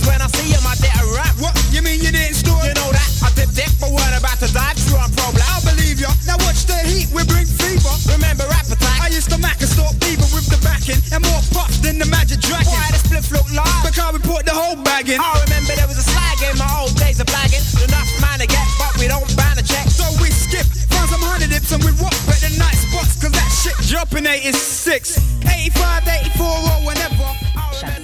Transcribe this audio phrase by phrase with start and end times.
[0.00, 1.36] Cause when I see him, I did a rap.
[1.36, 1.52] What?
[1.72, 2.64] You mean you didn't store?
[2.64, 3.08] You know that.
[3.20, 5.44] I did dick, but weren't about to dive through on pro black.
[5.44, 6.08] I believe ya.
[6.26, 7.92] Now watch the heat, we bring fever.
[8.08, 9.00] Remember attack?
[9.02, 12.06] I used to mac and stalk fever with the backing and more puffs than the
[12.06, 12.70] magic dragon.
[12.70, 13.84] Why the split look large?
[13.84, 15.18] Because we put the whole bag in.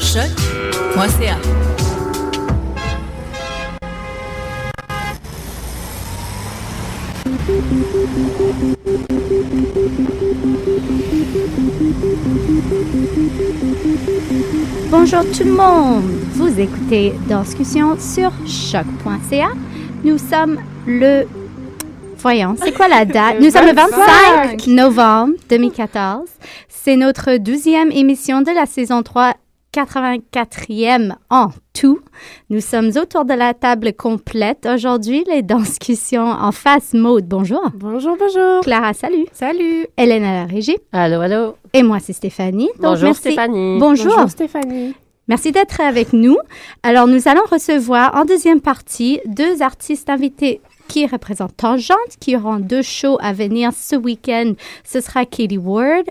[0.00, 1.36] Sur choc.ca.
[14.90, 19.48] Bonjour tout le monde, vous écoutez Discussion sur choc.ca.
[20.02, 21.24] Nous sommes le
[22.18, 23.38] Voyons, c'est quoi la date?
[23.38, 26.26] Nous sommes le 25 novembre 2014.
[26.68, 29.34] C'est notre 12e émission de la saison 3,
[29.74, 31.98] 84e en tout.
[32.48, 37.26] Nous sommes autour de la table complète aujourd'hui, les discussions en face mode.
[37.26, 37.62] Bonjour.
[37.74, 38.60] Bonjour, bonjour.
[38.60, 39.26] Clara, salut.
[39.32, 39.86] Salut.
[39.96, 40.76] Hélène à la régie.
[40.92, 41.56] Allô, allô.
[41.72, 42.68] Et moi, c'est Stéphanie.
[42.76, 43.20] Donc, bonjour, merci.
[43.20, 43.78] Stéphanie.
[43.80, 44.12] Bonjour.
[44.12, 44.94] Bonjour, Stéphanie.
[45.26, 46.36] Merci d'être avec nous.
[46.82, 52.56] Alors, nous allons recevoir en deuxième partie deux artistes invités qui représentent Tangente, qui auront
[52.58, 54.52] deux shows à venir ce week-end.
[54.84, 56.04] Ce sera Katie Ward,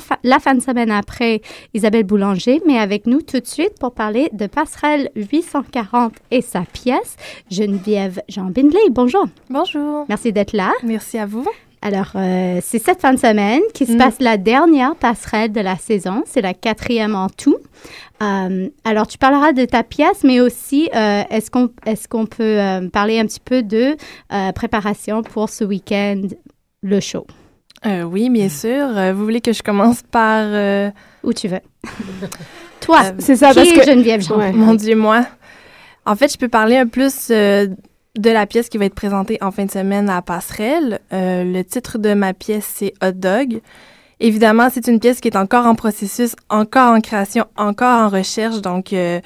[0.00, 1.40] fa- la fin de semaine après
[1.74, 6.60] Isabelle Boulanger, mais avec nous tout de suite pour parler de Passerelle 840 et sa
[6.62, 7.16] pièce,
[7.50, 8.78] Geneviève Jean Bindley.
[8.90, 9.26] Bonjour.
[9.50, 10.04] Bonjour.
[10.08, 10.72] Merci d'être là.
[10.82, 11.46] Merci à vous.
[11.80, 13.98] Alors, euh, c'est cette fin de semaine qui se Mm.
[13.98, 16.24] passe la dernière passerelle de la saison.
[16.26, 17.56] C'est la quatrième en tout.
[18.22, 22.58] Euh, alors, tu parleras de ta pièce, mais aussi, euh, est-ce qu'on est qu'on peut
[22.92, 23.96] parler un petit peu de
[24.54, 26.22] préparation pour ce week-end,
[26.82, 27.26] le show?
[27.86, 28.88] Oui, bien sûr.
[29.14, 30.92] Vous voulez que je commence par...
[31.22, 31.60] Où tu veux.
[32.80, 33.84] Toi, c'est ça, qui parce est que...
[33.84, 34.38] Geneviève Jean?
[34.38, 35.24] Ouais, Mon Dieu, moi.
[36.06, 37.30] En fait, je peux parler un plus
[38.16, 41.00] de la pièce qui va être présentée en fin de semaine à Passerelle.
[41.12, 43.60] Euh, le titre de ma pièce, c'est Hot Dog.
[44.20, 48.60] Évidemment, c'est une pièce qui est encore en processus, encore en création, encore en recherche.
[48.60, 49.20] Donc, euh,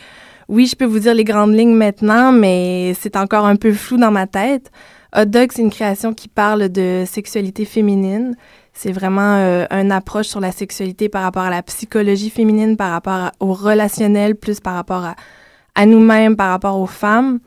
[0.48, 3.96] oui, je peux vous dire les grandes lignes maintenant, mais c'est encore un peu flou
[3.96, 4.70] dans ma tête.
[5.16, 8.36] Hot Dog, c'est une création qui parle de sexualité féminine.
[8.74, 12.90] C'est vraiment euh, une approche sur la sexualité par rapport à la psychologie féminine, par
[12.90, 15.14] rapport au relationnel, plus par rapport
[15.74, 17.38] à nous-mêmes, par rapport aux femmes.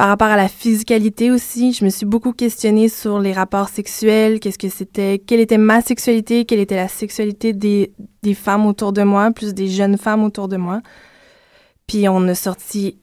[0.00, 4.40] Par rapport à la physicalité aussi, je me suis beaucoup questionnée sur les rapports sexuels,
[4.40, 7.92] qu'est-ce que c'était, quelle était ma sexualité, quelle était la sexualité des,
[8.32, 10.80] femmes autour de moi, plus des jeunes femmes autour de moi.
[11.86, 12.96] Puis on a sorti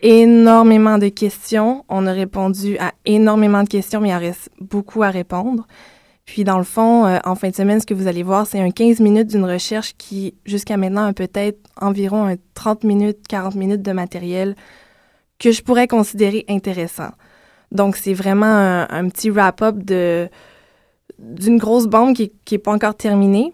[0.00, 5.02] énormément de questions, on a répondu à énormément de questions, mais il en reste beaucoup
[5.02, 5.66] à répondre.
[6.26, 8.60] Puis dans le fond, euh, en fin de semaine, ce que vous allez voir, c'est
[8.60, 13.54] un 15 minutes d'une recherche qui, jusqu'à maintenant, a peut-être environ un 30 minutes, 40
[13.54, 14.54] minutes de matériel
[15.42, 17.10] que je pourrais considérer intéressant.
[17.72, 20.28] Donc, c'est vraiment un, petit wrap-up de
[21.18, 23.52] d'une grosse bande qui n'est pas encore terminée.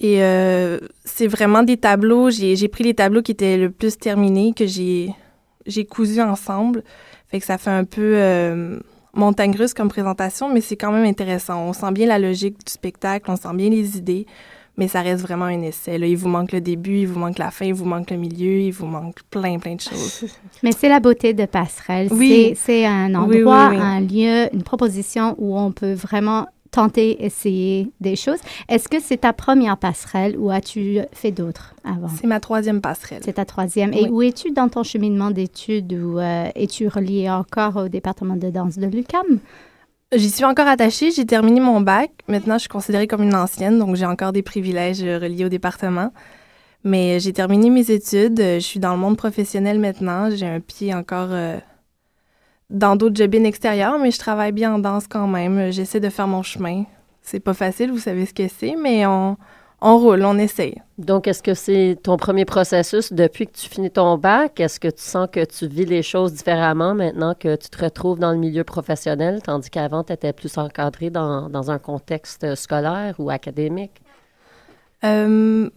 [0.00, 2.30] Et euh, c'est vraiment des tableaux.
[2.30, 6.82] J'ai pris les tableaux qui étaient le plus terminés, que j'ai cousus ensemble.
[7.28, 8.78] Fait que ça fait un peu euh,
[9.14, 11.60] montagne russe comme présentation, mais c'est quand même intéressant.
[11.62, 14.26] On sent bien la logique du spectacle, on sent bien les idées,
[14.76, 15.98] mais ça reste vraiment un essai.
[15.98, 18.16] Là, il vous manque le début, il vous manque la fin, il vous manque le
[18.16, 20.24] milieu, il vous manque plein, plein de choses.
[20.62, 22.08] mais c'est la beauté de Passerelle.
[22.10, 22.54] Oui.
[22.56, 28.40] C'est un endroit, un lieu, une proposition où on peut vraiment tenter, essayer des choses.
[28.68, 32.08] Est-ce que c'est ta première passerelle ou as-tu fait d'autres avant?
[32.08, 33.22] C'est ma troisième passerelle.
[33.24, 33.92] C'est ta troisième.
[33.92, 38.50] Et où es-tu dans ton cheminement d'études ou euh, es-tu relié encore au département de
[38.50, 39.38] danse de l'UCAM?
[40.16, 41.10] J'y suis encore attachée.
[41.10, 42.10] J'ai terminé mon bac.
[42.28, 45.48] Maintenant, je suis considérée comme une ancienne, donc j'ai encore des privilèges euh, reliés au
[45.48, 46.12] département.
[46.84, 48.38] Mais j'ai terminé mes études.
[48.38, 50.30] Je suis dans le monde professionnel maintenant.
[50.30, 51.58] J'ai un pied encore euh,
[52.70, 55.72] dans d'autres jobs extérieurs, mais je travaille bien en danse quand même.
[55.72, 56.84] J'essaie de faire mon chemin.
[57.22, 59.36] C'est pas facile, vous savez ce que c'est, mais on,
[59.86, 60.80] on roule, on essaye.
[60.96, 64.58] Donc, est-ce que c'est ton premier processus depuis que tu finis ton bac?
[64.58, 68.18] Est-ce que tu sens que tu vis les choses différemment maintenant que tu te retrouves
[68.18, 73.16] dans le milieu professionnel, tandis qu'avant, tu étais plus encadré dans, dans, un contexte scolaire
[73.18, 74.00] ou académique?
[75.04, 75.68] Euh,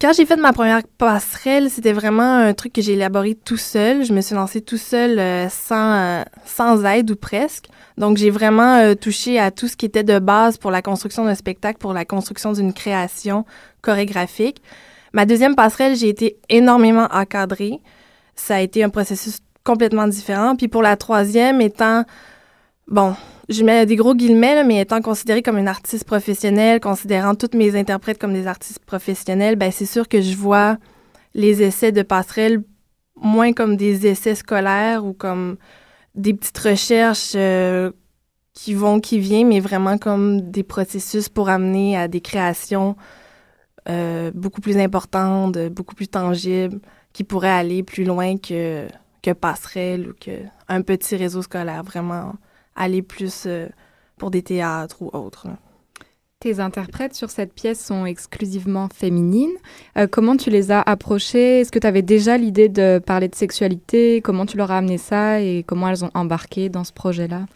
[0.00, 4.04] quand j'ai fait ma première passerelle, c'était vraiment un truc que j'ai élaboré tout seul.
[4.04, 7.66] Je me suis lancée tout seul euh, sans, euh, sans aide ou presque.
[7.98, 11.24] Donc, j'ai vraiment euh, touché à tout ce qui était de base pour la construction
[11.24, 13.44] d'un spectacle, pour la construction d'une création
[13.80, 14.62] chorégraphique.
[15.12, 17.80] Ma deuxième passerelle, j'ai été énormément encadrée.
[18.34, 20.56] Ça a été un processus complètement différent.
[20.56, 22.04] Puis pour la troisième, étant,
[22.88, 23.14] bon,
[23.48, 27.78] je mets des gros guillemets, mais étant considérée comme une artiste professionnelle, considérant toutes mes
[27.78, 30.76] interprètes comme des artistes professionnels, ben c'est sûr que je vois
[31.34, 32.62] les essais de passerelle
[33.16, 35.56] moins comme des essais scolaires ou comme
[36.14, 37.90] des petites recherches euh,
[38.52, 42.96] qui vont, qui viennent, mais vraiment comme des processus pour amener à des créations
[43.88, 46.80] euh, beaucoup plus importantes, beaucoup plus tangibles,
[47.12, 48.86] qui pourraient aller plus loin que,
[49.22, 50.30] que passerelle ou que
[50.68, 52.34] un petit réseau scolaire, vraiment
[52.76, 53.68] aller plus euh,
[54.18, 55.48] pour des théâtres ou autres.
[56.40, 59.54] Tes interprètes sur cette pièce sont exclusivement féminines.
[59.96, 61.60] Euh, comment tu les as approchées?
[61.60, 64.20] Est-ce que tu avais déjà l'idée de parler de sexualité?
[64.22, 67.46] Comment tu leur as amené ça et comment elles ont embarqué dans ce projet-là?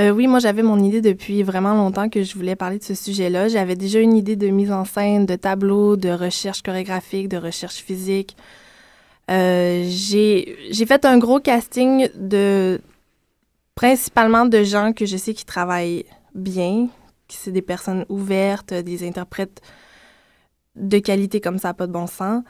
[0.00, 2.94] Euh, oui, moi j'avais mon idée depuis vraiment longtemps que je voulais parler de ce
[2.94, 3.46] sujet-là.
[3.46, 7.76] J'avais déjà une idée de mise en scène, de tableau, de recherche chorégraphique, de recherche
[7.76, 8.36] physique.
[9.28, 12.80] j'ai fait un gros casting de
[13.74, 16.04] principalement de gens que je sais qui travaillent
[16.34, 16.88] bien,
[17.28, 19.60] qui c'est des personnes ouvertes, des interprètes
[20.76, 22.42] de qualité comme ça, pas de bon sens.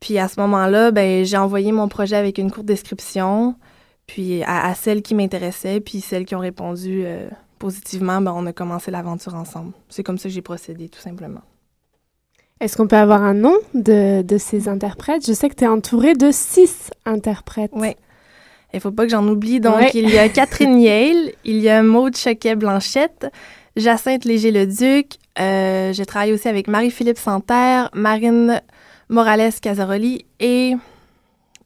[0.00, 3.56] Puis à ce moment-là, ben, j'ai envoyé mon projet avec une courte description,
[4.06, 7.28] puis à, celles qui m'intéressaient, puis celles qui ont répondu euh,
[7.58, 9.72] positivement, ben, on a commencé l'aventure ensemble.
[9.88, 11.40] C'est comme ça que j'ai procédé, tout simplement.
[12.60, 15.26] Est-ce qu'on peut avoir un nom de, de ces interprètes?
[15.26, 17.72] Je sais que tu es entouré de six interprètes.
[17.74, 17.96] Oui.
[18.74, 19.60] Il faut pas que j'en oublie.
[19.60, 23.26] Donc, il y a Catherine Yale, il y a Maude Choquet-Blanchette,
[23.76, 25.12] Jacinthe Léger-le-Duc.
[25.38, 28.60] Euh, je travaille aussi avec Marie-Philippe Santerre, Marine
[29.08, 30.74] Morales-Casaroli et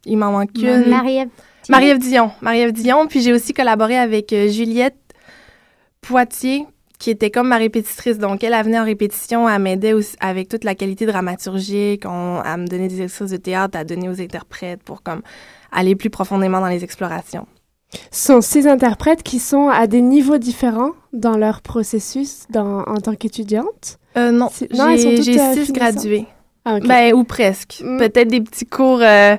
[0.05, 0.89] il m'en manque une.
[0.89, 1.29] Marie-Ève
[1.69, 2.31] Marie-Ève Dion.
[2.41, 3.07] Marie-Ève Dion.
[3.07, 4.97] Puis j'ai aussi collaboré avec euh, Juliette
[6.01, 6.67] Poitier,
[6.99, 8.19] qui était comme ma répétitrice.
[8.19, 12.63] Donc, elle, elle venait en répétition, elle m'aidait avec toute la qualité dramaturgique, on, elle
[12.63, 15.23] me donnait des exercices de théâtre à donner aux interprètes pour comme
[15.73, 17.47] aller plus profondément dans les explorations.
[18.11, 22.97] Ce sont six interprètes qui sont à des niveaux différents dans leur processus dans, en
[22.97, 23.99] tant qu'étudiante?
[24.17, 26.27] Euh, non, j'ai euh, six gradués.
[26.65, 27.83] Ah, ben, ou presque.
[27.85, 27.99] Mm.
[27.99, 29.01] Peut-être des petits cours...
[29.03, 29.37] Euh,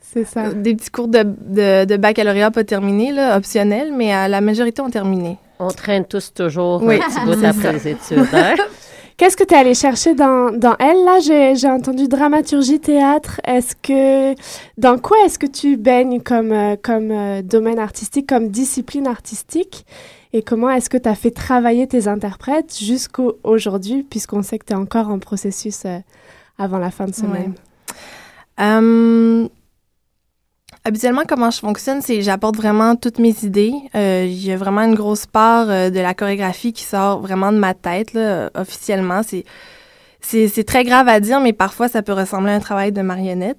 [0.00, 0.52] c'est ça.
[0.52, 4.90] Des petits cours de, de, de, baccalauréat pas terminés, là, optionnels, mais la majorité ont
[4.90, 5.38] terminé.
[5.58, 6.96] On traîne tous toujours oui.
[6.96, 8.24] un petit bout après les études.
[8.32, 8.54] Hein?
[9.16, 11.04] Qu'est-ce que tu es allé chercher dans, dans elle?
[11.04, 11.20] Là,
[11.54, 13.40] j'ai entendu dramaturgie, théâtre.
[13.44, 14.34] Est-ce que,
[14.76, 19.86] dans quoi est-ce que tu baignes comme, euh, comme euh, domaine artistique, comme discipline artistique?
[20.32, 24.66] Et comment est-ce que tu as fait travailler tes interprètes jusqu'à aujourd'hui, puisqu'on sait que
[24.66, 25.98] tu es encore en processus euh,
[26.58, 27.54] avant la fin de semaine?
[30.86, 33.72] Habituellement, comment je fonctionne, c'est j'apporte vraiment toutes mes idées.
[33.94, 37.52] Euh, Il y a vraiment une grosse part euh, de la chorégraphie qui sort vraiment
[37.52, 39.22] de ma tête, là, officiellement.
[39.26, 39.44] C'est,
[40.20, 43.00] c'est, c'est très grave à dire, mais parfois ça peut ressembler à un travail de
[43.00, 43.56] marionnette.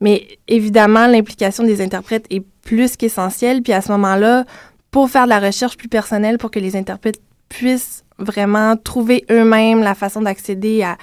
[0.00, 3.62] Mais évidemment, l'implication des interprètes est plus qu'essentielle.
[3.62, 4.44] Puis à ce moment-là,
[4.90, 9.82] pour faire de la recherche plus personnelle, pour que les interprètes puissent vraiment trouver eux-mêmes
[9.82, 10.96] la façon d'accéder à,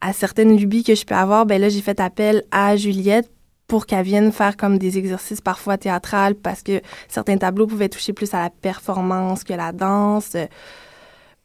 [0.00, 3.30] à certaines lubies que je peux avoir, ben là, j'ai fait appel à Juliette
[3.66, 8.12] pour qu'elle vienne faire comme des exercices parfois théâtrales parce que certains tableaux pouvaient toucher
[8.12, 10.46] plus à la performance que la danse, euh,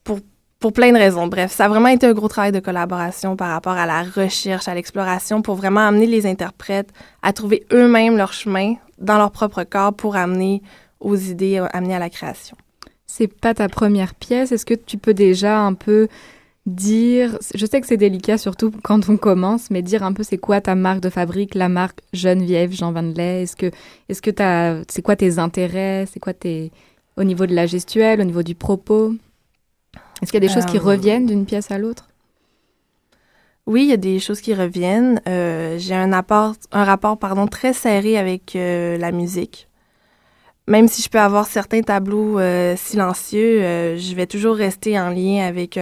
[0.04, 0.20] pour,
[0.60, 1.28] pour plein de raisons.
[1.28, 4.68] Bref, ça a vraiment été un gros travail de collaboration par rapport à la recherche,
[4.68, 9.64] à l'exploration, pour vraiment amener les interprètes à trouver eux-mêmes leur chemin dans leur propre
[9.64, 10.62] corps pour amener
[11.00, 12.58] aux idées, euh, amener à la création.
[13.06, 14.52] C'est pas ta première pièce.
[14.52, 16.08] Est-ce que tu peux déjà un peu
[16.70, 20.38] dire, je sais que c'est délicat surtout quand on commence, mais dire un peu c'est
[20.38, 23.72] quoi ta marque de fabrique, la marque Geneviève Jean Van Lay, est-ce que,
[24.08, 26.72] est-ce que t'as, c'est quoi tes intérêts, c'est quoi tes,
[27.18, 29.14] au niveau de la gestuelle, au niveau du propos,
[30.22, 32.10] est-ce qu'il y a des choses qui Euh, reviennent d'une pièce à l'autre?
[33.66, 35.22] Oui, il y a des choses qui reviennent.
[35.28, 39.68] Euh, j'ai un, apport, un rapport pardon, très serré avec euh, la musique.
[40.68, 42.40] Même si je peux avoir certains tableaux
[42.76, 45.80] silencieux, je vais toujours rester en lien avec,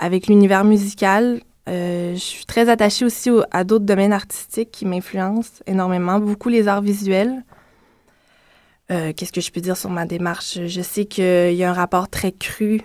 [0.00, 1.42] avec l'univers musical.
[1.68, 6.48] Euh, je suis très attachée aussi au- à d'autres domaines artistiques qui m'influencent énormément, beaucoup
[6.48, 7.44] les arts visuels.
[8.90, 10.58] Euh, Qu'est-ce que je peux dire sur ma démarche?
[10.66, 12.80] Je sais qu'il y a un rapport très cru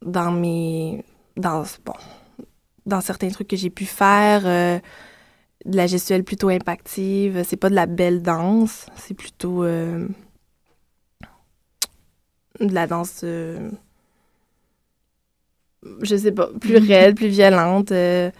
[0.00, 1.04] dans mes...
[1.36, 1.92] Dans, bon,
[2.86, 4.78] dans certains trucs que j'ai pu faire, euh,
[5.64, 7.42] de la gestuelle plutôt impactive.
[7.44, 10.06] C'est pas de la belle danse, c'est plutôt de
[12.60, 13.24] la danse,
[16.02, 17.92] je sais pas, plus raide, plus violente.
[17.92, 18.30] euh.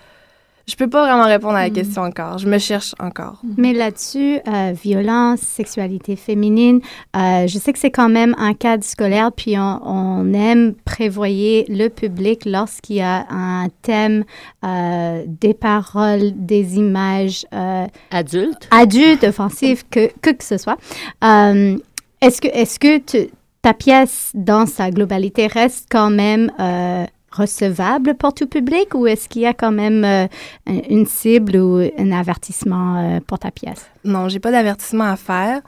[0.66, 2.38] je peux pas vraiment répondre à la question encore.
[2.38, 3.42] Je me cherche encore.
[3.58, 6.80] Mais là-dessus, euh, violence, sexualité féminine,
[7.14, 11.66] euh, je sais que c'est quand même un cadre scolaire, puis on, on aime prévoyer
[11.68, 14.24] le public lorsqu'il y a un thème,
[14.64, 17.44] euh, des paroles, des images.
[17.52, 18.66] Euh, adultes.
[18.70, 20.78] Adultes, offensives, que, que que ce soit.
[21.22, 21.76] Euh,
[22.22, 23.28] est-ce que, est-ce que tu-
[23.60, 29.28] ta pièce, dans sa globalité, reste quand même euh, recevable pour tout public ou est-ce
[29.28, 30.26] qu'il y a quand même euh,
[30.66, 33.86] un- une cible ou un avertissement euh, pour ta pièce?
[34.04, 35.60] Non, j'ai pas d'avertissement à faire.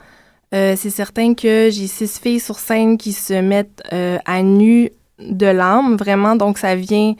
[0.53, 5.45] Euh, c'est certain que j'ai six filles sur scène qui se mettent à nu de
[5.47, 7.15] l'âme, vraiment, donc ça vient,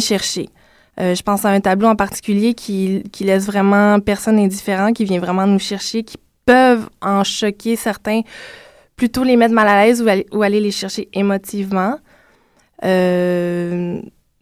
[0.00, 0.48] chercher.
[0.98, 5.46] Je pense à un tableau en particulier qui, laisse vraiment personne indifférent, qui vient vraiment
[5.46, 8.22] nous chercher, qui peuvent en choquer certains,
[8.96, 11.96] plutôt les mettre mal à l'aise ou ou aller les chercher émotivement.
[12.84, 14.00] Euh,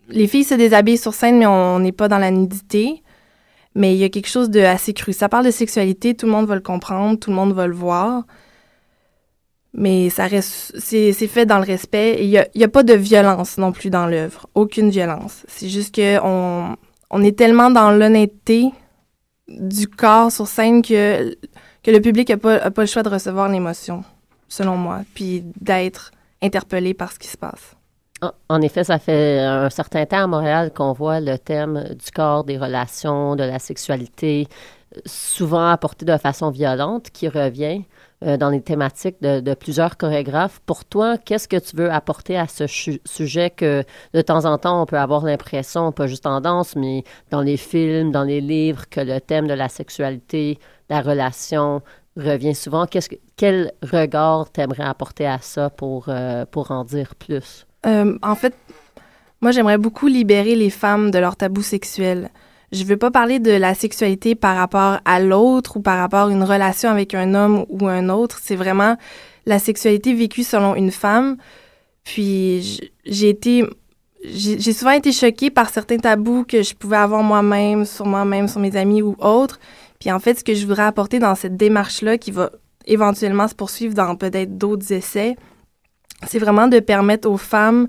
[0.08, 3.02] les filles se déshabillent sur scène, mais on n'est pas dans la nudité.
[3.74, 5.12] Mais il y a quelque chose de assez cru.
[5.12, 7.74] Ça parle de sexualité, tout le monde va le comprendre, tout le monde va le
[7.74, 8.24] voir.
[9.74, 12.16] Mais ça reste, c'est fait dans le respect.
[12.20, 14.46] Il n'y a, y a pas de violence non plus dans l'œuvre.
[14.54, 15.44] Aucune violence.
[15.48, 18.70] C'est juste que on, est tellement dans l'honnêteté
[19.48, 21.36] du corps sur scène que,
[21.82, 24.02] que le public n'a a pas le choix de recevoir l'émotion,
[24.48, 27.76] selon moi, puis d'être interpellé par ce qui se passe.
[28.23, 32.11] En- En effet, ça fait un certain temps à Montréal qu'on voit le thème du
[32.11, 34.49] corps, des relations, de la sexualité,
[35.06, 37.85] souvent apporté de façon violente, qui revient
[38.25, 40.61] euh, dans les thématiques de, de plusieurs chorégraphes.
[40.64, 44.82] Pour toi, qu'est-ce que tu veux apporter à ce sujet que de temps en temps,
[44.82, 48.88] on peut avoir l'impression, pas juste en danse, mais dans les films, dans les livres,
[48.88, 50.58] que le thème de la sexualité,
[50.88, 51.82] la relation
[52.16, 52.87] revient souvent?
[52.87, 57.65] Qu'est-ce que, quel regard t'aimerais apporter à ça pour, euh, pour en dire plus?
[57.86, 58.54] Euh, en fait,
[59.40, 62.30] moi, j'aimerais beaucoup libérer les femmes de leur tabou sexuel.
[62.72, 66.30] Je veux pas parler de la sexualité par rapport à l'autre ou par rapport à
[66.30, 68.40] une relation avec un homme ou un autre.
[68.42, 68.96] C'est vraiment
[69.46, 71.36] la sexualité vécue selon une femme.
[72.02, 73.38] Puis j'ai
[74.24, 78.60] j'ai souvent été choquée par certains tabous que je pouvais avoir moi-même, sur moi-même, sur
[78.60, 79.60] mes amis ou autres.
[80.00, 82.50] Puis en fait, ce que je voudrais apporter dans cette démarche-là, qui va
[82.86, 85.36] éventuellement se poursuivre dans peut-être d'autres essais,
[86.26, 87.88] c'est vraiment de permettre aux femmes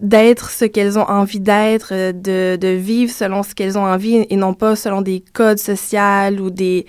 [0.00, 4.26] d'être ce qu'elles ont envie d'être, euh, de, de vivre selon ce qu'elles ont envie
[4.28, 6.86] et non pas selon des codes sociaux ou des,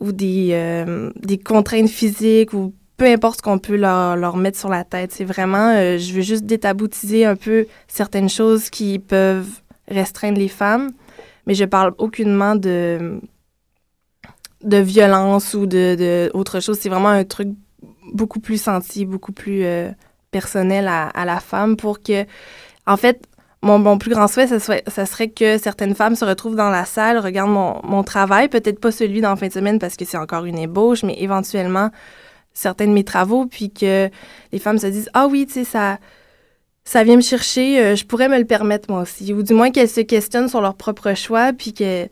[0.00, 4.58] ou des, euh, des contraintes physiques ou peu importe ce qu'on peut leur, leur mettre
[4.58, 5.12] sur la tête.
[5.12, 10.48] C'est vraiment, euh, je veux juste détaboutiser un peu certaines choses qui peuvent restreindre les
[10.48, 10.90] femmes,
[11.46, 13.20] mais je parle aucunement de,
[14.62, 16.78] de violence ou de, de autre chose.
[16.80, 17.48] C'est vraiment un truc
[18.12, 19.90] beaucoup plus senti, beaucoup plus euh,
[20.30, 22.24] personnel à, la femme pour que,
[22.86, 23.26] en fait,
[23.62, 27.80] mon, plus grand souhait, ça serait, que certaines femmes se retrouvent dans la salle, regardent
[27.82, 31.02] mon, travail, peut-être pas celui la fin de semaine parce que c'est encore une ébauche,
[31.02, 31.90] mais éventuellement
[32.52, 34.10] certains de mes travaux, puis que
[34.52, 35.98] les femmes se disent Ah oui, tu sais, ça,
[36.84, 39.32] ça vient me chercher, euh, je pourrais me le permettre moi aussi.
[39.32, 42.08] Ou du moins qu'elles se questionnent sur leur propre choix, puis que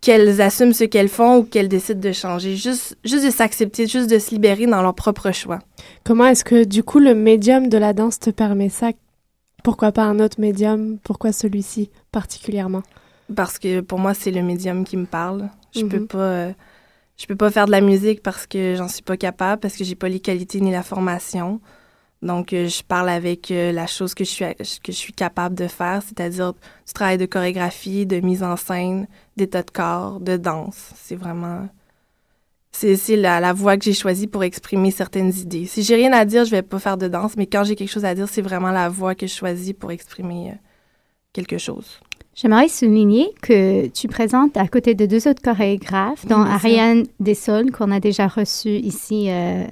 [0.00, 2.56] qu'elles assument ce qu'elles font ou qu'elles décident de changer.
[2.56, 5.58] Juste, juste de s'accepter, juste de se libérer dans leur propre choix.
[6.04, 8.90] Comment est-ce que, du coup, le médium de la danse te permet ça?
[9.64, 10.98] Pourquoi pas un autre médium?
[11.02, 12.82] Pourquoi celui-ci particulièrement?
[13.34, 15.48] Parce que pour moi, c'est le médium qui me parle.
[15.74, 15.88] Je Mhm.
[15.88, 16.18] peux pas...
[16.18, 16.52] euh,
[17.16, 19.82] je peux pas faire de la musique parce que j'en suis pas capable, parce que
[19.82, 21.60] j'ai pas les qualités ni la formation.
[22.20, 24.44] Donc, euh, je parle avec euh, la chose que je suis
[24.82, 29.06] que je suis capable de faire, c'est-à-dire du travail de chorégraphie, de mise en scène,
[29.36, 30.92] d'état de corps, de danse.
[30.96, 31.68] C'est vraiment
[32.72, 35.66] c'est la, la voie que j'ai choisie pour exprimer certaines idées.
[35.66, 37.90] Si j'ai rien à dire, je vais pas faire de danse, mais quand j'ai quelque
[37.90, 40.54] chose à dire, c'est vraiment la voie que je choisis pour exprimer euh,
[41.32, 41.98] quelque chose.
[42.34, 46.42] J'aimerais souligner que tu présentes à côté de deux autres chorégraphes, dont.
[46.42, 49.64] Ariane Dessol, qu'on a déjà reçue ici euh,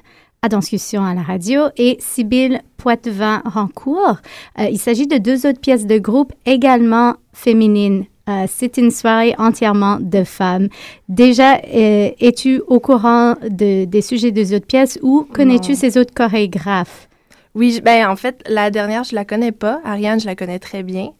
[0.46, 4.18] à Discussion à la radio, et Sybille Poitvin-Rancourt.
[4.60, 8.04] Euh, il s'agit de deux autres pièces de groupe également féminines.
[8.28, 10.68] Euh, c'est une soirée entièrement de femmes.
[11.08, 16.14] Déjà, euh, es-tu au courant de- des sujets des autres pièces ou connais-tu ces autres
[16.14, 17.08] chorégraphes?
[17.54, 19.80] Oui, ben en fait, la dernière, je la connais pas.
[19.84, 21.10] Ariane, je la connais très bien.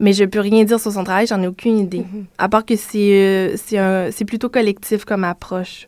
[0.00, 2.04] Mais je peux rien dire sur son travail, j'en ai aucune idée.
[2.38, 5.86] À part que c'est euh, plutôt collectif comme approche.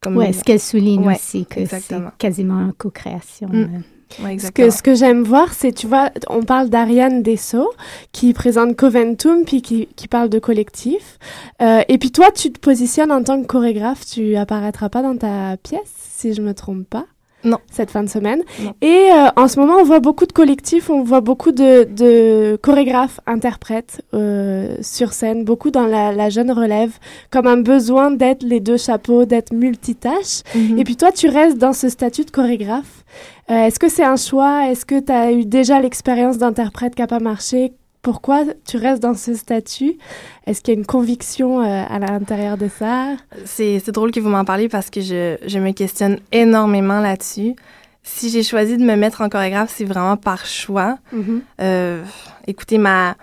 [0.00, 3.48] Comme Oui, ce qu'elle souligne Ouais, aussi, que c'est quasiment une co-création.
[3.48, 3.54] Mm.
[3.54, 4.24] euh.
[4.24, 7.70] Ouais, Ce que, ce que j'aime voir, c'est, tu vois, on parle d'Ariane Dessau,
[8.10, 11.18] qui présente Coventum, puis qui, qui parle de collectif.
[11.62, 15.16] Euh, et puis toi, tu te positionnes en tant que chorégraphe, tu apparaîtras pas dans
[15.16, 17.06] ta pièce, si je me trompe pas.
[17.44, 17.58] Non.
[17.70, 18.42] Cette fin de semaine.
[18.62, 18.74] Non.
[18.82, 22.58] Et euh, en ce moment, on voit beaucoup de collectifs, on voit beaucoup de, de
[22.62, 26.98] chorégraphes, interprètes euh, sur scène, beaucoup dans la, la jeune relève,
[27.30, 30.42] comme un besoin d'être les deux chapeaux, d'être multitâches.
[30.54, 30.78] Mhm.
[30.78, 33.04] Et puis toi, tu restes dans ce statut de chorégraphe.
[33.50, 34.68] Euh, Est-ce que c'est un choix?
[34.70, 37.72] Est-ce que tu as eu déjà l'expérience d'interprète qui n'a pas marché?
[38.02, 39.98] Pourquoi tu restes dans ce statut?
[40.46, 43.16] Est-ce qu'il y a une conviction euh, à l'intérieur de ça?
[43.44, 47.54] C'est drôle que vous m'en parliez parce que je, je me questionne énormément là-dessus.
[48.02, 50.96] Si j'ai choisi de me mettre en chorégraphe, c'est vraiment par choix.
[51.12, 51.42] Mhm.
[51.60, 52.02] Euh,
[52.46, 53.16] écoutez, ma,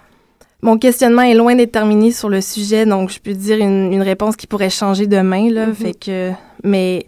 [0.62, 4.04] mon questionnement est loin d'être terminé sur le sujet, donc je peux dire une, une
[4.04, 5.50] réponse qui pourrait changer demain.
[5.50, 5.74] Là, Mhm.
[5.74, 6.32] fait que,
[6.64, 7.08] mais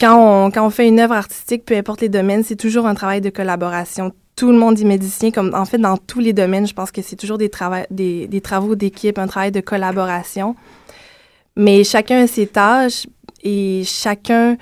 [0.00, 2.94] quand on, quand on fait une œuvre artistique, peu importe les domaines, c'est toujours un
[2.94, 4.12] travail de collaboration.
[4.36, 7.02] Tout le monde dit médecin, comme en fait dans tous les domaines, je pense que
[7.02, 10.56] c'est toujours des, trava- des, des travaux d'équipe, un travail de collaboration.
[11.56, 13.06] Mais chacun a ses tâches
[13.44, 14.56] et chacun,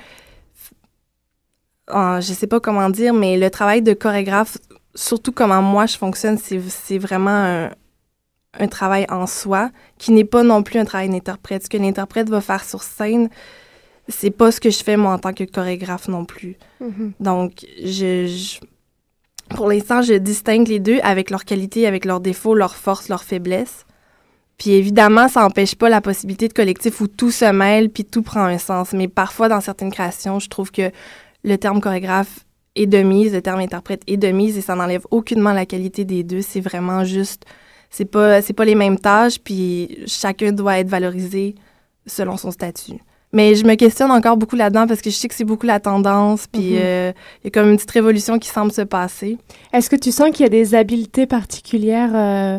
[1.87, 4.59] ah, je sais pas comment dire, mais le travail de chorégraphe,
[4.95, 7.71] surtout comment moi je fonctionne, c'est vraiment un,
[8.59, 11.65] un travail en soi qui n'est pas non plus un travail d'interprète.
[11.65, 13.31] Ce que l'interprète va faire sur scène,
[14.09, 16.57] c'est pas ce que je fais moi en tant que chorégraphe non plus.
[16.81, 17.13] Mhm.
[17.21, 18.59] Donc, je, je-
[19.53, 23.25] pour l'instant, je distingue les deux avec leurs qualités, avec leurs défauts, leurs forces, leurs
[23.25, 23.87] faiblesses.
[24.59, 28.23] Puis évidemment, ça n'empêche pas la possibilité de collectif où tout se mêle puis tout
[28.23, 28.93] prend un sens.
[28.93, 30.91] Mais parfois, dans certaines créations, je trouve que
[31.43, 32.41] le terme chorégraphe
[32.77, 36.05] est de mise, le terme interprète est de mise et ça n'enlève aucunement la qualité
[36.05, 36.43] des deux.
[36.43, 37.45] C'est vraiment juste,
[37.91, 41.55] c'est pas, c'est pas les mêmes tâches puis chacun doit être valorisé
[42.07, 43.01] selon son statut.
[43.35, 45.81] Mais je me questionne encore beaucoup là-dedans parce que je sais que c'est beaucoup la
[45.81, 46.79] tendance, puis Mhm.
[46.83, 49.39] euh, il y a comme une petite révolution qui semble se passer.
[49.73, 52.59] Est-ce que tu sens qu'il y a des habiletés particulières euh,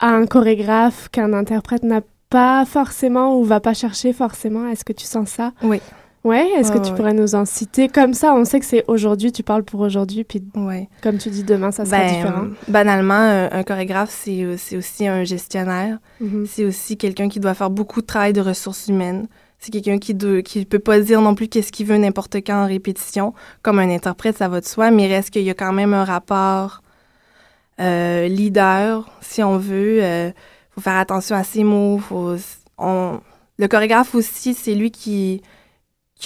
[0.00, 2.00] à un chorégraphe qu'un interprète n'a
[2.30, 4.68] pas forcément ou va pas chercher forcément?
[4.68, 5.52] Est-ce que tu sens ça?
[5.62, 5.80] Oui.
[6.24, 6.96] Ouais, est-ce que tu ouais.
[6.96, 7.88] pourrais nous en citer?
[7.88, 10.88] Comme ça, on sait que c'est aujourd'hui, tu parles pour aujourd'hui, puis Ouais.
[11.00, 12.44] comme tu dis, demain, ça sera Ben, différent.
[12.66, 15.98] Banalement, un, un chorégraphe, c'est euh, c'est aussi un gestionnaire.
[16.20, 16.44] Mhm.
[16.46, 19.28] C'est aussi quelqu'un qui doit faire beaucoup de travail de ressources humaines.
[19.58, 22.66] C'est quelqu'un qui ne peut pas dire non plus qu'est-ce qu'il veut n'importe quand en
[22.66, 23.34] répétition.
[23.62, 25.94] Comme un interprète, ça va de soi, mais il reste qu'il y a quand même
[25.94, 26.82] un rapport
[27.80, 29.98] euh, leader, si on veut.
[29.98, 30.34] Il
[30.70, 31.98] faut faire attention à ses mots.
[31.98, 32.36] Faut,
[33.58, 35.42] le chorégraphe aussi, c'est lui qui,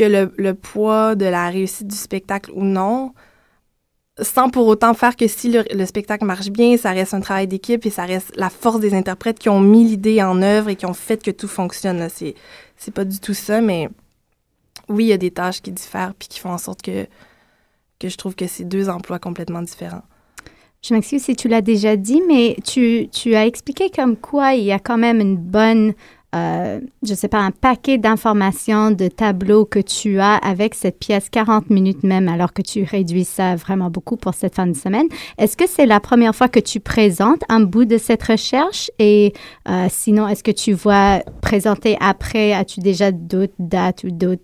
[0.00, 3.12] a le, poids de la réussite du spectacle ou non
[4.20, 7.46] sans pour autant faire que si le, le spectacle marche bien, ça reste un travail
[7.46, 10.76] d'équipe et ça reste la force des interprètes qui ont mis l'idée en œuvre et
[10.76, 12.06] qui ont fait que tout fonctionne.
[12.14, 12.34] C'est,
[12.82, 13.88] c'est pas du tout ça, mais
[14.88, 17.06] oui, il y a des tâches qui diffèrent puis qui font en sorte que,
[18.00, 20.02] que je trouve que c'est deux emplois complètement différents.
[20.82, 24.64] Je m'excuse si tu l'as déjà dit, mais tu, tu as expliqué comme quoi il
[24.64, 25.94] y a quand même une bonne
[26.34, 31.28] euh, je sais pas, un paquet d'informations, de tableaux que tu as avec cette pièce
[31.28, 35.06] 40 minutes même, alors que tu réduis ça vraiment beaucoup pour cette fin de semaine.
[35.36, 38.90] Est-ce que c'est la première fois que tu présentes un bout de cette recherche?
[38.98, 39.34] Et
[39.68, 42.54] euh, sinon, est-ce que tu vois présenter après?
[42.54, 44.42] As-tu déjà d'autres dates ou d'autres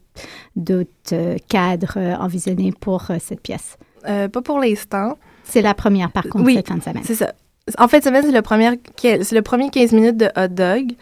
[0.57, 3.79] d'autres euh, cadres envisagés pour cette pièce?
[4.03, 5.17] Pas pour l'instant.
[5.45, 7.03] C'est la première, par contre, Oui, cette fin de semaine.
[7.05, 7.33] C'est ça.
[7.79, 10.93] En fait, semaine, c'est le, premier, c'est le premier 15 minutes de hot dog.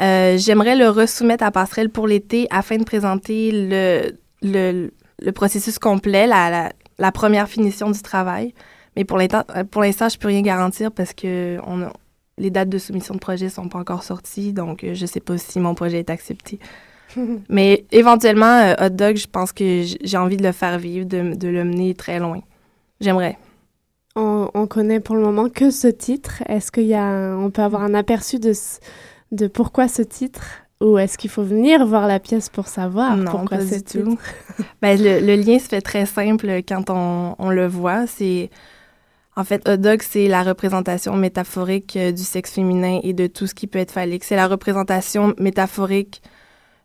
[0.00, 5.78] Euh, J'aimerais le resoumettre à Passerelle pour l'été afin de présenter le, le, le processus
[5.78, 8.54] complet, la, la, la première finition du travail.
[8.96, 11.92] Mais pour l'instant, pour l'instant, je peux rien garantir parce que on a-
[12.36, 15.36] les dates de soumission de projet sont pas encore sorties, donc euh, je sais pas
[15.38, 16.60] si mon projet est accepté.
[17.48, 21.34] Mais éventuellement, euh, hot dog, je pense que j'ai envie de le faire vivre, de,
[21.34, 22.40] de le mener très loin.
[23.00, 23.36] J'aimerais.
[24.14, 26.42] On, on connaît pour le moment que ce titre.
[26.48, 28.78] Est-ce qu'il y a, un- on peut avoir un aperçu de, ce-
[29.32, 30.42] de pourquoi ce titre
[30.80, 33.82] ou est-ce qu'il faut venir voir la pièce pour savoir Non, pourquoi pas ce du
[33.82, 34.04] titre?
[34.04, 34.18] tout.
[34.82, 38.06] Ben, le, le lien se fait très simple quand on, on le voit.
[38.06, 38.48] C'est
[39.36, 43.46] en fait, hot dog, c'est la représentation métaphorique euh, du sexe féminin et de tout
[43.46, 44.24] ce qui peut être phallique.
[44.24, 46.22] C'est la représentation métaphorique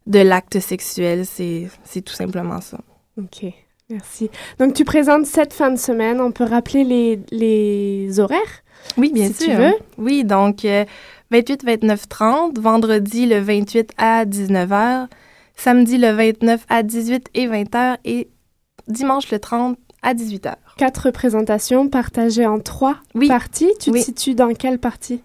[0.08, 1.26] de l'acte sexuel.
[1.26, 2.80] C'est c'est tout simplement ça.
[3.20, 3.46] Ok,
[3.92, 4.30] merci.
[4.60, 6.20] Donc tu présentes cette fin de semaine.
[6.20, 8.64] On peut rappeler les, les horaires?
[8.98, 9.46] Oui, bien si sûr.
[9.46, 9.74] tu veux.
[9.98, 10.84] Oui, donc euh,
[11.34, 15.08] 28, 29, 30, vendredi le 28 à 19h,
[15.56, 18.30] samedi le 29 à 18 et 20h et
[18.88, 20.54] dimanche le 30 à 18h.
[20.78, 23.72] Quatre représentations partagées en trois parties.
[23.80, 24.02] Tu Oui.
[24.02, 25.22] te situes dans quelle partie?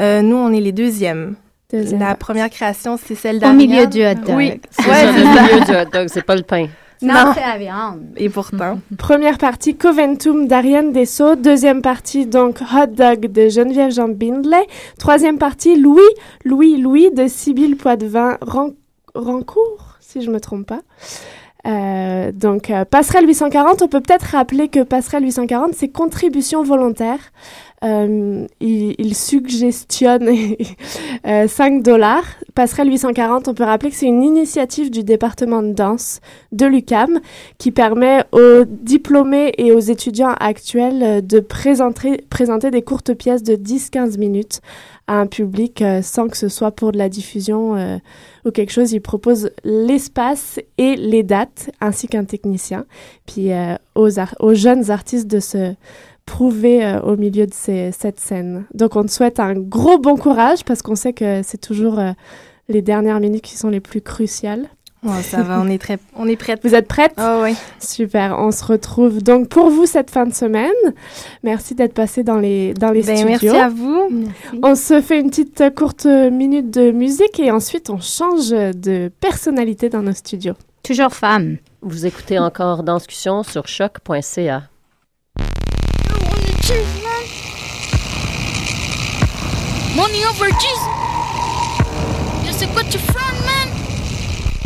[0.00, 1.36] Euh, nous, on est les deuxièmes.
[1.70, 2.18] Deuxième La partie.
[2.20, 3.56] première création, c'est celle Au d'Ariane.
[3.56, 4.36] milieu du hot dog.
[4.36, 5.42] Oui, C'est Ouais, ça, c'est le ça.
[5.42, 6.66] milieu du hot dog, c'est pas le pain.
[7.02, 8.02] Non, c'est la viande.
[8.16, 8.80] Et pourtant.
[8.98, 11.34] Première partie, Coventum d'Ariane Dessau.
[11.36, 14.66] Deuxième partie, donc, Hot Dog de Geneviève Jean Bindley.
[14.98, 16.00] Troisième partie, Louis,
[16.44, 18.70] Louis, Louis de Sybille Poitvin Ran-
[19.14, 20.80] Rancourt, si je me trompe pas.
[21.66, 27.18] Euh, donc, euh, Passerelle 840, on peut peut-être rappeler que Passerelle 840, c'est contribution volontaire.
[27.84, 30.28] Euh, il, suggestionne
[31.26, 32.24] euh, 5 dollars.
[32.54, 36.20] Passerelle 840, on peut rappeler que c'est une initiative du département de danse
[36.52, 37.20] de l'UCAM
[37.58, 43.42] qui permet aux diplômés et aux étudiants actuels euh, de présenter, présenter des courtes pièces
[43.42, 44.60] de 10-15 minutes
[45.06, 47.98] à un public euh, sans que ce soit pour de la diffusion euh,
[48.44, 48.92] ou quelque chose.
[48.92, 52.86] Il propose l'espace et les dates ainsi qu'un technicien.
[53.26, 54.08] Puis euh, aux,
[54.40, 55.74] aux jeunes artistes de se
[56.26, 58.64] prouver euh, au milieu de ces- cette scène.
[58.74, 62.12] Donc on te souhaite un gros bon courage parce qu'on sait que c'est toujours euh,
[62.68, 64.68] les dernières minutes qui sont les plus cruciales.
[65.02, 66.60] Ouais, ça va, on est très, on est prête.
[66.66, 67.54] Vous êtes prête Ah oui.
[67.78, 68.36] Super.
[68.38, 70.72] On se retrouve donc pour vous cette fin de semaine.
[71.42, 73.52] Merci d'être passé dans les dans les Ben, studios.
[73.52, 74.08] merci à vous.
[74.62, 79.10] On se fait une petite euh, courte minute de musique et ensuite on change de
[79.20, 80.54] personnalité dans nos studios.
[80.82, 81.58] Toujours femme.
[81.82, 84.62] Vous écoutez encore Danscussion sur choc.ca.
[89.94, 90.88] Money over Jesus.
[92.46, 93.68] Je sais quoi tu frontes, man.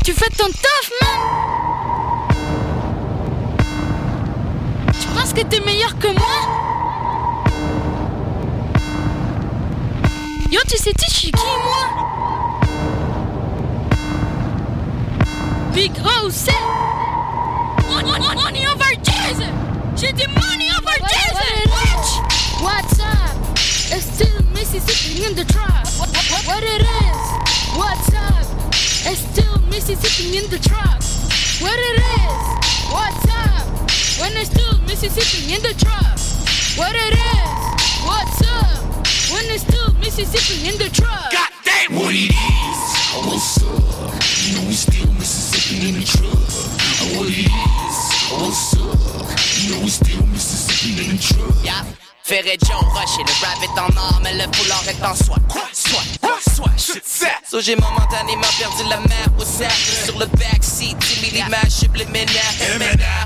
[0.05, 1.21] Tu fais ton taf, man.
[5.01, 6.39] Tu penses que t'es meilleur que moi?
[10.53, 11.85] Yo, tu sais-tu, je suis moi?
[15.75, 16.53] Big O, c'est.
[17.91, 19.68] Money, money over Jesus.
[19.99, 22.21] Dit money over Jesus.
[22.63, 23.35] What's up?
[23.91, 25.85] It's still Mississippi in the truck.
[25.99, 27.21] What, what, what it is?
[27.77, 28.47] What's up?
[29.11, 31.03] It's still Mississippi in the truck.
[31.61, 32.43] What it is?
[32.95, 33.67] What's up?
[34.21, 36.19] When it's still Mississippi in the truck.
[36.79, 38.07] What it is?
[38.07, 38.98] What's up?
[39.31, 41.31] When it's still Mississippi in the truck.
[41.31, 42.81] God damn What it is,
[43.29, 44.17] what's up?
[44.41, 46.49] You know we still Mississippi in the truck.
[47.13, 47.99] What it is,
[48.33, 49.29] what's up?
[49.61, 51.53] You know we still Mississippi in the truck.
[51.63, 51.85] Yeah.
[52.25, 55.37] Ferret John Rush et le rap est en or, mais le foulard est en soi.
[55.75, 56.03] Soit,
[56.41, 57.29] soit, shit set.
[57.51, 59.73] So j'ai momentanément perdu la map au sac.
[60.07, 62.53] Sur le backseat, timide image subliminaire.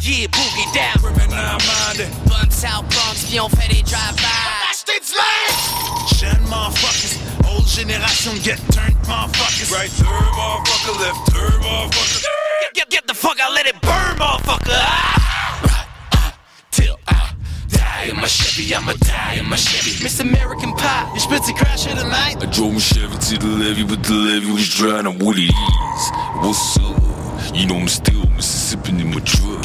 [0.03, 1.15] Yeah, boogie down.
[1.15, 2.11] Criminal minded.
[2.27, 4.72] Bumps out Bronx, puis on fait des drive-by.
[4.85, 7.15] Jeune motherfuckers,
[7.49, 9.71] old generation get turned motherfuckers.
[9.73, 12.25] Right turn motherfucker, left turn motherfucker.
[12.63, 14.83] Get, get, get the fuck out, let it burn, motherfucker.
[16.73, 17.33] Till I
[17.69, 20.03] die in my Chevy, I'ma die in my Chevy.
[20.03, 22.43] Miss American Pie, ich spit sie Crasher tonight.
[22.43, 25.01] I drove my Chevy to the levee, but the levee was dry.
[25.03, 26.11] Now what it is,
[26.43, 27.55] what's up?
[27.55, 29.65] You know I'm still Mississippi in my truck.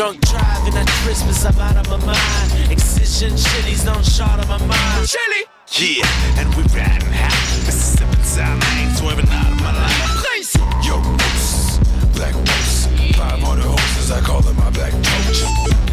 [0.00, 2.72] Drunk driving at Christmas, I'm out of my mind.
[2.72, 5.06] Excision chilies on shot of my mind.
[5.06, 5.44] Chili!
[5.76, 7.28] Yeah, and we riding high.
[7.68, 10.24] Mississippi time, I ain't swerving out of my life.
[10.24, 10.56] Place!
[10.80, 11.76] Yo, Moose,
[12.16, 12.88] Black Moose.
[13.12, 15.44] 500 horses, I call them my black coach.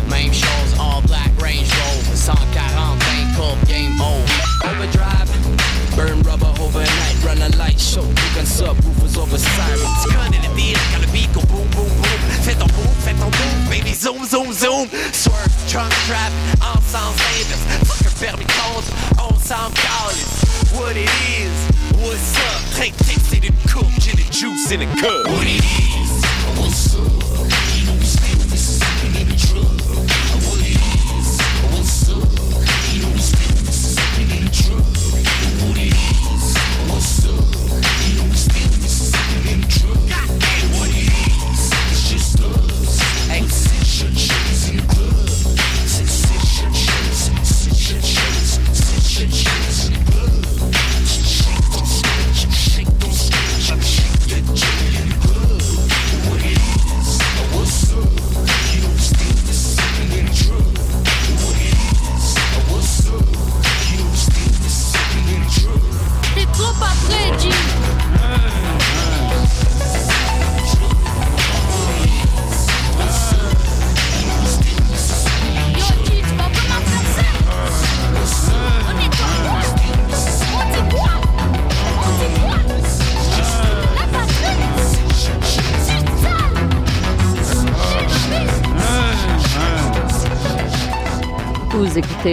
[0.08, 4.24] Même chose, all black Range Rover 140, courbe, game over
[4.72, 5.28] Overdrive,
[5.98, 10.27] burn rubber overnight Run a light show, boucan subwoofers over sirens
[14.08, 14.88] zoom zoom zoom.
[15.12, 18.86] Swerve, trunk trap, ensemble Davis Fuck un permis compte,
[19.20, 19.72] on s'en
[20.78, 21.52] What it is,
[22.02, 22.76] what's up?
[22.76, 25.28] Take tips in the coupe, j'ai the juice in the cup.
[25.28, 26.24] What it is,
[26.58, 27.27] what's up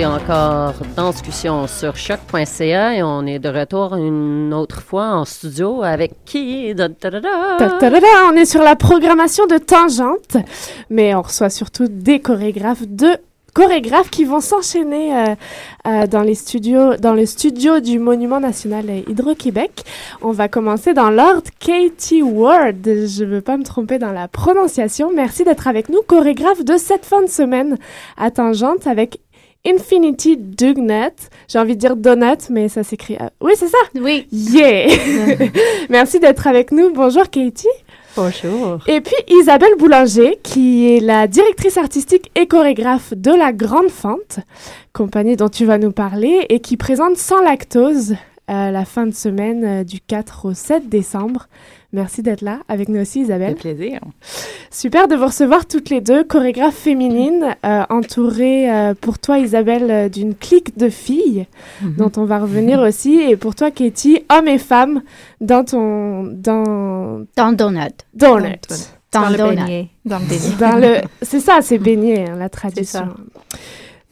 [0.03, 6.25] encore Danscussion sur choc.ca et on est de retour une autre fois en studio avec
[6.25, 6.75] qui?
[6.75, 6.89] Da,
[8.29, 10.37] on est sur la programmation de Tangente,
[10.91, 13.19] mais on reçoit surtout des chorégraphes de
[13.55, 15.35] chorégraphes qui vont s'enchaîner euh,
[15.87, 19.85] euh, dans les studios dans le studio du Monument national Hydro-Québec.
[20.23, 22.85] On va commencer dans l'ordre Katie Ward.
[22.85, 25.13] Je veux pas me tromper dans la prononciation.
[25.15, 27.79] Merci d'être avec nous, chorégraphe de cette fin de semaine
[28.17, 29.21] à Tangente avec
[29.67, 31.15] Infinity Dugnut.
[31.49, 33.17] J'ai envie de dire donut, mais ça s'écrit.
[33.21, 33.79] euh, Oui, c'est ça.
[33.95, 34.27] Oui.
[34.31, 34.89] Yeah.
[35.89, 36.93] Merci d'être avec nous.
[36.93, 37.67] Bonjour Katie.
[38.17, 38.79] Bonjour.
[38.87, 44.39] Et puis Isabelle Boulanger, qui est la directrice artistique et chorégraphe de la Grande Fente,
[44.93, 48.15] compagnie dont tu vas nous parler, et qui présente Sans lactose
[48.51, 51.49] euh, la fin de semaine euh, du 4 au 7 décembre.
[51.95, 53.55] Merci d'être là avec nous aussi, Isabelle.
[53.55, 54.01] plaisir.
[54.73, 59.91] Super de vous recevoir toutes les deux, chorégraphes féminines, euh, entourées euh, pour toi, Isabelle,
[59.91, 61.47] euh, d'une clique de filles,
[61.83, 61.95] Mhm.
[61.97, 65.03] dont on va revenir aussi, et pour toi, Katie, hommes et femmes,
[65.41, 66.25] dans ton...
[66.25, 67.95] Dans, dans Donut.
[68.13, 68.59] Donut.
[69.13, 69.55] Dans Dans le Donut.
[69.57, 69.89] beignet.
[70.05, 70.25] Dans le
[70.81, 71.05] beignet.
[71.23, 73.07] C'est ça, c'est baigné, hein, la traduction.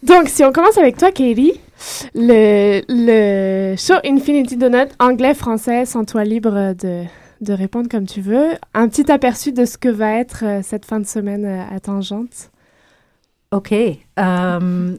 [0.05, 1.55] Donc, si on commence avec toi, Katie,
[2.15, 7.03] le, le show Infinity Donut, anglais, français, sans toi libre de,
[7.43, 8.53] de répondre comme tu veux.
[8.73, 11.81] Un petit aperçu de ce que va être euh, cette fin de semaine euh, à
[11.81, 12.51] Tangente.
[13.51, 13.73] OK.
[13.73, 14.97] Euh,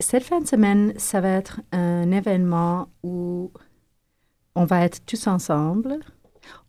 [0.00, 3.50] cette fin de semaine, ça va être un événement où
[4.54, 6.00] on va être tous ensemble.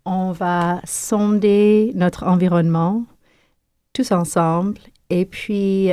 [0.06, 3.04] On va sonder notre environnement
[3.92, 4.80] tous ensemble.
[5.10, 5.92] Et puis,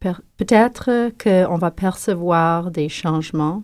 [0.00, 3.62] peut-être qu'on va percevoir des changements.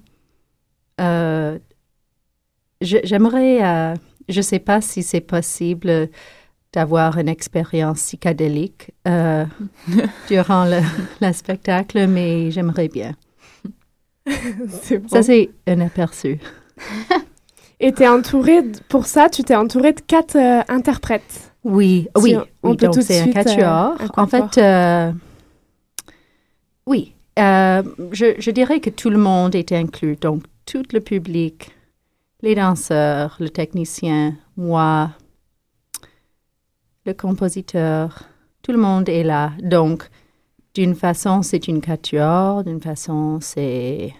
[2.84, 3.94] J'aimerais, euh,
[4.28, 6.08] je ne sais pas si c'est possible
[6.72, 9.44] d'avoir une expérience psychédélique euh,
[10.28, 10.80] durant le,
[11.20, 13.14] le spectacle, mais j'aimerais bien.
[14.82, 15.08] C'est bon.
[15.08, 16.38] Ça, c'est un aperçu.
[17.80, 21.52] Et t'es entourée, de- pour ça, tu t'es entourée de quatre euh, interprètes.
[21.64, 24.58] Oui, Si oui, on- oui, peut donc tout de c'est un suite, euh, en fait,
[24.58, 25.12] euh,
[26.86, 30.16] oui, je, je dirais que tout le monde est inclus.
[30.16, 31.70] Donc, tout le public,
[32.44, 35.10] les danseurs, le technicien, moi,
[37.06, 38.24] le compositeur,
[38.62, 39.52] tout le monde est là.
[39.62, 40.08] Donc,
[40.74, 44.12] d'une façon, c'est une quatuor, d'une façon, c'est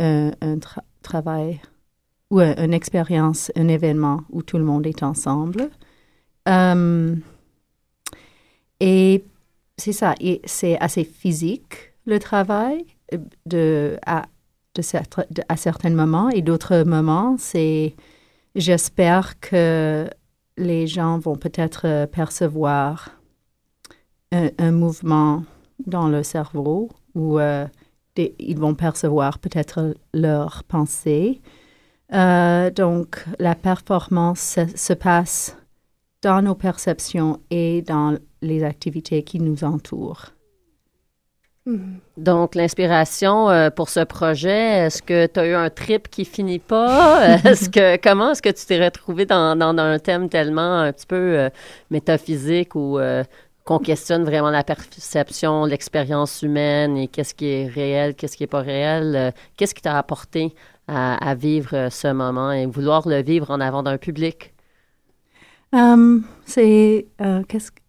[0.00, 1.60] un, un tra- travail
[2.30, 5.70] ou un- une expérience, un événement où tout le monde est ensemble.
[6.48, 7.14] Euh,
[8.80, 9.24] et
[9.76, 14.26] c'est ça, c'est assez physique le travail euh, de, à,
[15.48, 17.94] à certains moments et d'autres moments, c'est
[18.54, 20.08] j'espère que
[20.56, 23.10] les gens vont peut-être euh, percevoir
[24.32, 25.44] un, mouvement
[25.86, 27.66] dans le cerveau ou euh,
[28.16, 31.42] ils vont percevoir peut-être leurs pensées.
[32.14, 35.56] Euh, donc, la performance se passe
[36.22, 40.28] dans nos perceptions et dans les activités qui nous entourent.
[42.16, 46.58] Donc, l'inspiration euh, pour ce projet, est-ce que tu as eu un trip qui finit
[46.58, 47.38] pas?
[47.44, 51.06] est-ce que, comment est-ce que tu t'es retrouvé dans, dans, un thème tellement un petit
[51.06, 51.50] peu euh,
[51.90, 53.22] métaphysique ou euh,
[53.64, 58.48] qu'on questionne vraiment la perception, l'expérience humaine et qu'est-ce qui est réel, qu'est-ce qui est
[58.48, 59.32] pas réel?
[59.56, 60.52] qu'est-ce qui t'a apporté
[60.88, 64.52] à, à vivre ce moment et vouloir le vivre en avant d'un public?
[66.44, 67.06] C'est
[67.48, 67.81] qu'est-ce que-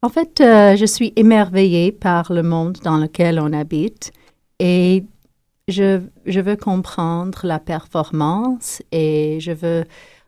[0.00, 4.12] En fait, euh, je suis émerveillée par le monde dans lequel on habite
[4.60, 5.04] et
[5.66, 9.84] je, veux comprendre la performance et je veux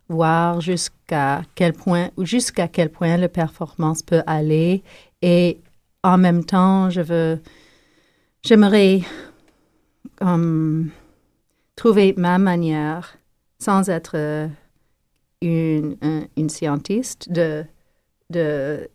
[0.09, 4.83] voir jusqu'à quel point jusqu'à quel point la performance peut aller
[5.23, 5.61] et
[6.03, 7.41] en même temps, je veux
[8.43, 9.03] j'aimerais
[10.21, 10.91] hum,
[11.77, 13.17] trouver ma manière
[13.61, 14.49] sans être
[15.43, 17.65] une, un- une scientiste, de,
[18.31, 18.89] de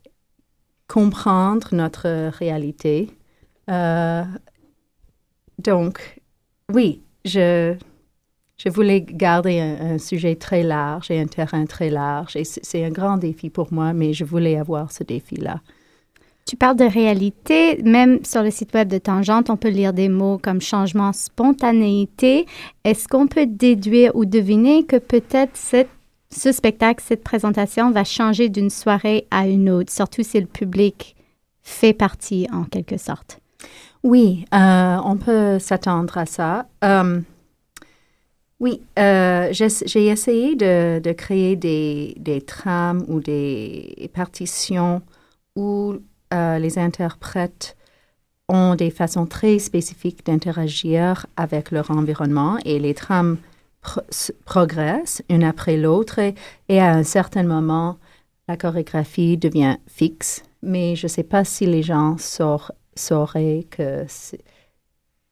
[0.88, 3.10] comprendre notre réalité.
[3.69, 4.24] Euh,
[5.60, 6.19] donc,
[6.74, 7.76] oui, je,
[8.58, 12.36] je voulais garder un, un sujet très large et un terrain très large.
[12.36, 15.62] Et c'est un grand défi pour moi, mais je voulais avoir ce défi-là.
[16.48, 20.10] Tu parles de réalité, même sur le site web de Tangente, on peut lire des
[20.10, 22.45] mots comme changement, spontanéité.
[22.84, 25.89] Est-ce qu'on peut déduire ou deviner que peut-être cette-
[26.36, 31.15] ce spectacle, cette présentation va changer d'une soirée à une autre, surtout si le public
[31.63, 33.39] fait partie en quelque sorte?
[34.04, 36.67] Oui, euh, on peut s'attendre à ça.
[36.84, 37.19] Euh,
[38.60, 45.02] oui, euh, j'ai essayé de, créer des, trames ou des partitions
[45.56, 45.95] où
[46.32, 47.78] les interprètes
[48.50, 53.38] ont des façons très spécifiques d'interagir avec leur environnement et les trames
[53.86, 54.02] pro-
[54.45, 56.19] progressent une après l'autre
[56.69, 57.98] et, à un certain moment,
[58.48, 64.06] la chorégraphie devient fixe, mais je ne sais pas si les gens saur- sauraient que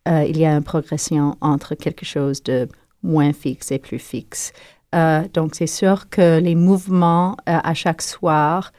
[0.07, 2.67] euh, il y a une progression entre quelque chose de
[3.01, 4.51] moins fixe et plus fixe.
[4.95, 8.71] Euh, donc, c'est sûr que les mouvements euh, à chaque soir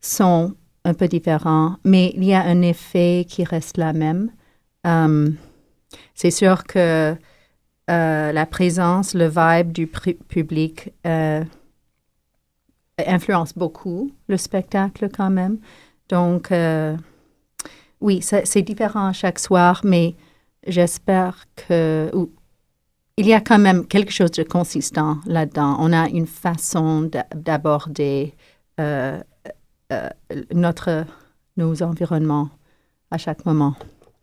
[0.00, 4.30] sont un peu différents, mais il y a un effet qui reste la même.
[6.14, 7.16] C'est sûr que
[7.90, 11.44] euh, la présence, le vibe du public euh,
[13.06, 15.58] influence beaucoup le spectacle quand même.
[16.08, 16.96] Donc, euh,
[18.00, 20.14] oui, c'est différent chaque soir, mais
[20.66, 22.10] j'espère que...
[23.16, 25.76] il y a quand même quelque chose de consistant là-dedans.
[25.80, 28.34] On a une façon d'a- d'aborder
[30.52, 31.04] notre,
[31.56, 32.50] nos environnements
[33.10, 33.74] à chaque moment.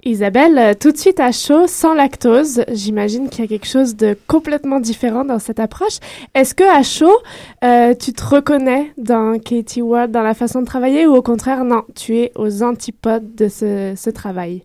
[0.06, 3.96] Isabelle, euh, tout de suite à chaud, sans lactose, j'imagine qu'il y a quelque chose
[3.96, 5.98] de complètement différent dans cette approche.
[6.36, 7.16] Est-ce que à chaud,
[7.64, 11.64] euh, tu te reconnais dans Katie Ward, dans la façon de travailler, ou au contraire,
[11.64, 14.64] non, tu es aux antipodes de ce, ce travail?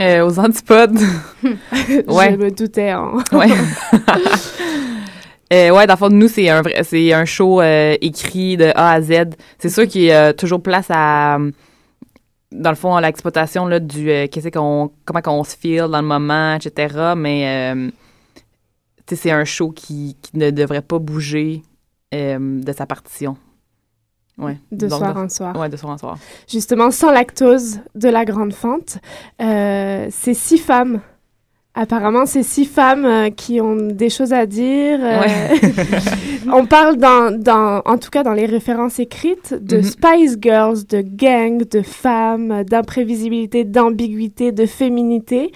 [0.00, 0.98] Euh, aux antipodes.
[1.44, 2.32] ouais.
[2.32, 2.90] Je me doutais.
[2.90, 3.12] Hein.
[3.32, 3.46] Ouais.
[5.52, 7.60] Euh, ouais, dans le fond, nous, c'est un, vrai- c'est un show
[8.00, 9.12] écrit de A à Z.
[9.58, 11.36] C'est sûr qu'il y a toujours place à,
[12.52, 16.06] dans le fond, l'exploitation là, du euh, qu'est-ce qu'on, comment qu'on se feel dans le
[16.06, 17.14] moment, etc.
[17.16, 17.90] Mais euh,
[19.10, 21.62] c'est un show qui, qui ne devrait pas bouger
[22.14, 23.36] euh, de sa partition.
[24.38, 24.58] Ouais.
[24.70, 25.56] De Donc, soir en soir.
[25.56, 26.18] Ouais, de soir en soir.
[26.48, 28.98] Justement, sans lactose de la grande fente,
[29.38, 31.00] c'est six femmes.
[31.74, 34.98] Apparemment, c'est six femmes euh, qui ont des choses à dire.
[35.00, 35.22] euh,
[36.52, 39.82] on parle dans, dans, en tout cas dans les références écrites, de Mhm.
[39.82, 45.50] Spice Girls, de gang, de femmes, d'imprévisibilité, d'ambiguïté, de féminité.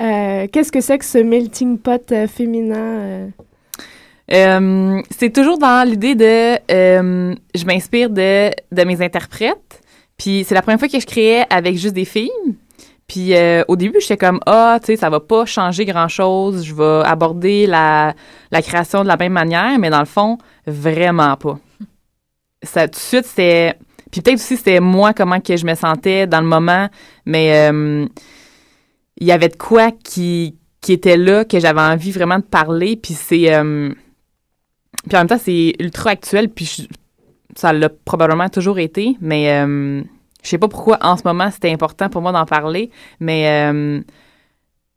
[0.00, 3.28] Euh, Qu'est-ce que c'est que ce melting pot féminin
[4.28, 9.80] c'est toujours dans l'idée de je m'inspire de, de mes interprètes.
[10.18, 12.30] Puis c'est la première fois que je créais avec juste des filles.
[13.06, 16.74] Puis euh, au début, j'étais comme ah, tu sais, ça va pas changer grand-chose, je
[16.74, 18.14] vais aborder la,
[18.50, 21.58] la création de la même manière, mais dans le fond, vraiment pas.
[22.62, 23.74] Ça tout de suite c'était
[24.10, 26.88] puis peut-être aussi c'était moi comment que je me sentais dans le moment,
[27.26, 28.06] mais euh,
[29.18, 32.96] il y avait de quoi qui qui était là que j'avais envie vraiment de parler,
[32.96, 33.92] puis c'est euh,
[35.08, 36.88] puis en même temps, c'est ultra actuel, puis
[37.54, 40.02] ça l'a probablement toujours été, mais euh,
[40.46, 44.00] je sais pas pourquoi en ce moment c'était important pour moi d'en parler, mais euh,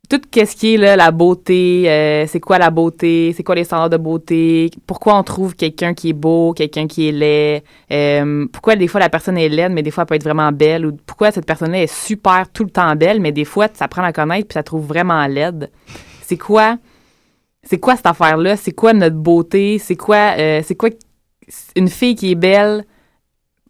[0.07, 3.89] tout ce qui est la beauté, euh, c'est quoi la beauté, c'est quoi les standards
[3.89, 8.75] de beauté, pourquoi on trouve quelqu'un qui est beau, quelqu'un qui est laid, euh, pourquoi
[8.75, 10.95] des fois la personne est laide, mais des fois elle peut être vraiment belle, ou
[11.03, 14.05] pourquoi cette personne-là est super tout le temps belle, mais des fois ça prend à
[14.05, 15.71] la connaître puis ça trouve vraiment laide.
[16.21, 16.77] C'est quoi
[17.63, 18.55] c'est quoi cette affaire-là?
[18.55, 19.79] C'est quoi notre beauté?
[19.79, 20.89] C'est quoi, c'est quoi
[21.75, 22.85] une fille qui est belle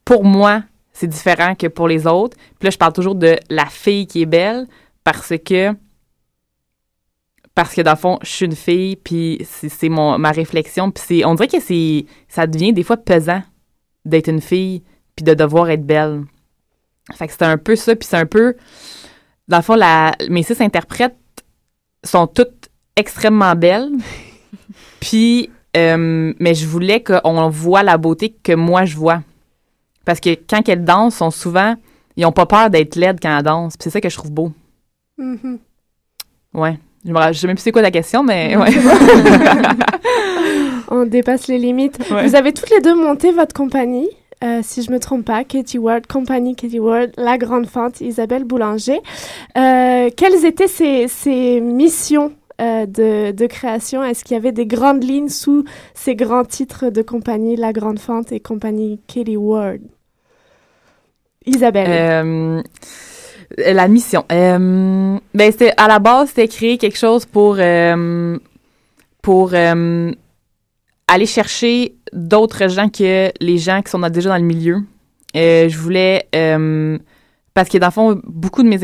[0.05, 0.63] pour moi,
[0.99, 2.35] c'est différent que pour les autres.
[2.59, 4.67] Puis là, je parle toujours de la fille qui est belle
[5.05, 5.73] parce que
[7.55, 11.03] parce que dans le fond, je suis une fille, puis c'est mon ma réflexion, puis
[11.05, 13.41] c'est on dirait que c'est ça devient des fois pesant
[14.03, 14.83] d'être une fille
[15.15, 16.23] puis de devoir être belle.
[17.13, 18.55] Fait que c'est un peu ça, puis c'est un peu
[19.47, 21.15] dans le fond la mes six interprètes
[22.03, 23.89] sont toutes extrêmement belles.
[24.99, 29.21] puis euh, mais je voulais qu'on voit la beauté que moi je vois.
[30.09, 31.75] Parce que quand elles dansent, sont souvent
[32.17, 34.51] ils ont pas peur d'être laides quand elles dansent, c'est ça que je trouve beau.
[35.19, 35.59] Mhm.
[36.55, 36.79] Ouais.
[37.05, 38.71] Je, me, je sais même plus c'est quoi la question, mais ouais.
[40.89, 41.99] On dépasse les limites.
[42.09, 42.27] Ouais.
[42.27, 44.09] Vous avez toutes les deux monté votre compagnie,
[44.43, 48.45] euh, si je me trompe pas, Katie Ward, compagnie Katie Ward, La Grande Fente, Isabelle
[48.45, 48.99] Boulanger.
[49.57, 54.03] Euh, quelles étaient ces, ces missions euh, de, de création?
[54.03, 57.99] Est-ce qu'il y avait des grandes lignes sous ces grands titres de compagnie, La Grande
[57.99, 59.79] Fente et compagnie Katie Ward?
[61.49, 62.63] Isabelle.
[63.57, 64.25] Euh, la mission.
[64.31, 68.37] Euh, ben, c'était, à la base, c'était créer quelque chose pour, euh,
[69.21, 74.77] pour aller chercher d'autres gens que les gens qui sont déjà dans le milieu.
[75.33, 76.27] Je voulais...
[77.53, 78.79] parce que dans le fond, beaucoup de mes,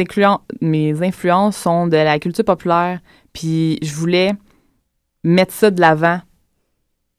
[0.62, 3.00] mes influences sont de la culture populaire.
[3.34, 4.32] Puis je voulais
[5.24, 6.20] mettre ça de l'avant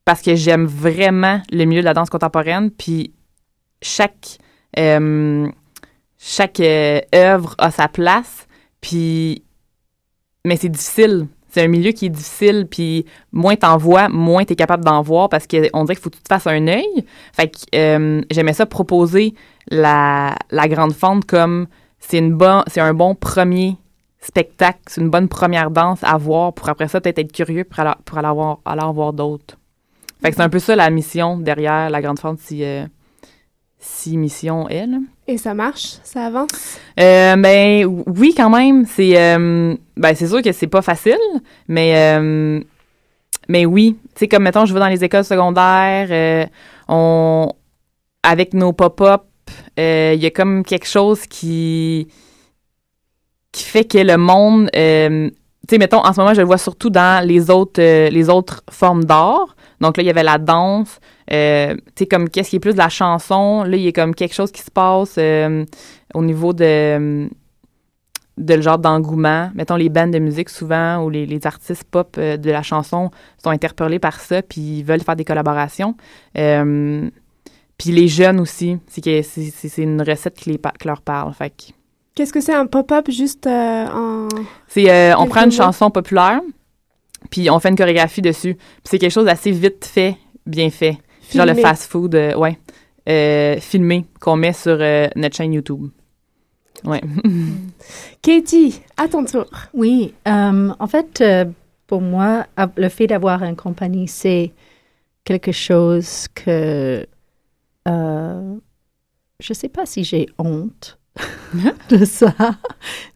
[0.04, 2.70] parce que j'aime vraiment le milieu de la danse contemporaine.
[2.70, 3.12] Puis
[3.82, 4.38] chaque
[4.78, 5.48] euh,
[6.18, 8.46] chaque euh, œuvre a sa place.
[8.80, 9.42] Puis,
[10.44, 11.26] mais c'est difficile.
[11.48, 12.66] C'est un milieu qui est difficile.
[12.70, 16.16] Puis moins t'en vois, moins t'es capable d'en voir parce qu'on dirait qu'il faut que
[16.16, 17.04] tu te fasses un œil.
[17.32, 19.34] Fait que euh, j'aimais ça proposer
[19.68, 21.66] la, la grande fente comme
[21.98, 23.76] c'est une bon, c'est un bon premier
[24.20, 27.80] spectacle, c'est une bonne première danse à voir pour après ça peut-être être curieux pour
[27.80, 29.56] aller, pour aller, voir, aller en voir d'autres.
[30.20, 32.86] Fait que c'est un peu ça la mission derrière la grande fente si, euh,
[33.78, 34.86] si mission est.
[34.86, 34.98] là.
[35.26, 35.96] Et ça marche?
[36.02, 36.78] Ça avance?
[37.00, 38.86] Euh, ben oui, quand même.
[38.86, 41.18] C'est euh, ben c'est sûr que c'est pas facile,
[41.68, 42.60] mais euh,
[43.48, 43.96] mais oui.
[44.14, 46.48] Tu sais comme mettons, je vais dans les écoles secondaires,
[46.88, 47.52] on
[48.22, 49.22] avec nos pop-up,
[49.76, 52.08] il y a comme quelque chose qui
[53.52, 55.30] qui fait que le monde, tu
[55.70, 59.04] sais mettons en ce moment, je le vois surtout dans les autres les autres formes
[59.04, 59.56] d'art.
[59.80, 61.00] Donc là, il y avait la danse,
[61.32, 63.64] euh, tu sais, comme qu'est-ce qui est plus de la chanson.
[63.64, 65.64] Là, il y a comme quelque chose qui se passe euh,
[66.14, 67.28] au niveau de,
[68.36, 69.50] de le genre d'engouement.
[69.54, 73.10] Mettons, les bandes de musique, souvent, ou les, les artistes pop euh, de la chanson
[73.42, 75.96] sont interpellés par ça, puis ils veulent faire des collaborations.
[76.38, 77.10] Euh,
[77.78, 81.34] puis les jeunes aussi, c'est que c'est une recette qui, les, qui leur parle.
[81.34, 81.72] Fait que
[82.14, 84.28] Qu'est-ce que c'est un pop-up juste en...
[84.68, 86.40] c'est, on prend une chanson populaire,
[87.28, 88.54] puis on fait une chorégraphie dessus.
[88.54, 90.16] Puis c'est quelque chose d'assez vite fait,
[90.46, 90.96] bien fait.
[91.34, 92.58] Genre le fast-food, euh, ouais.
[93.08, 95.88] Euh, filmé, qu'on met sur euh, notre chaîne YouTube.
[96.84, 97.00] Ouais.
[98.22, 99.46] Katie, à ton tour.
[99.72, 101.44] Oui, euh, en fait, euh,
[101.86, 102.46] pour moi,
[102.76, 104.52] le fait d'avoir une compagnie, c'est
[105.24, 107.06] quelque chose que
[107.88, 108.56] euh,
[109.40, 110.98] je ne sais pas si j'ai honte
[111.90, 112.34] de ça,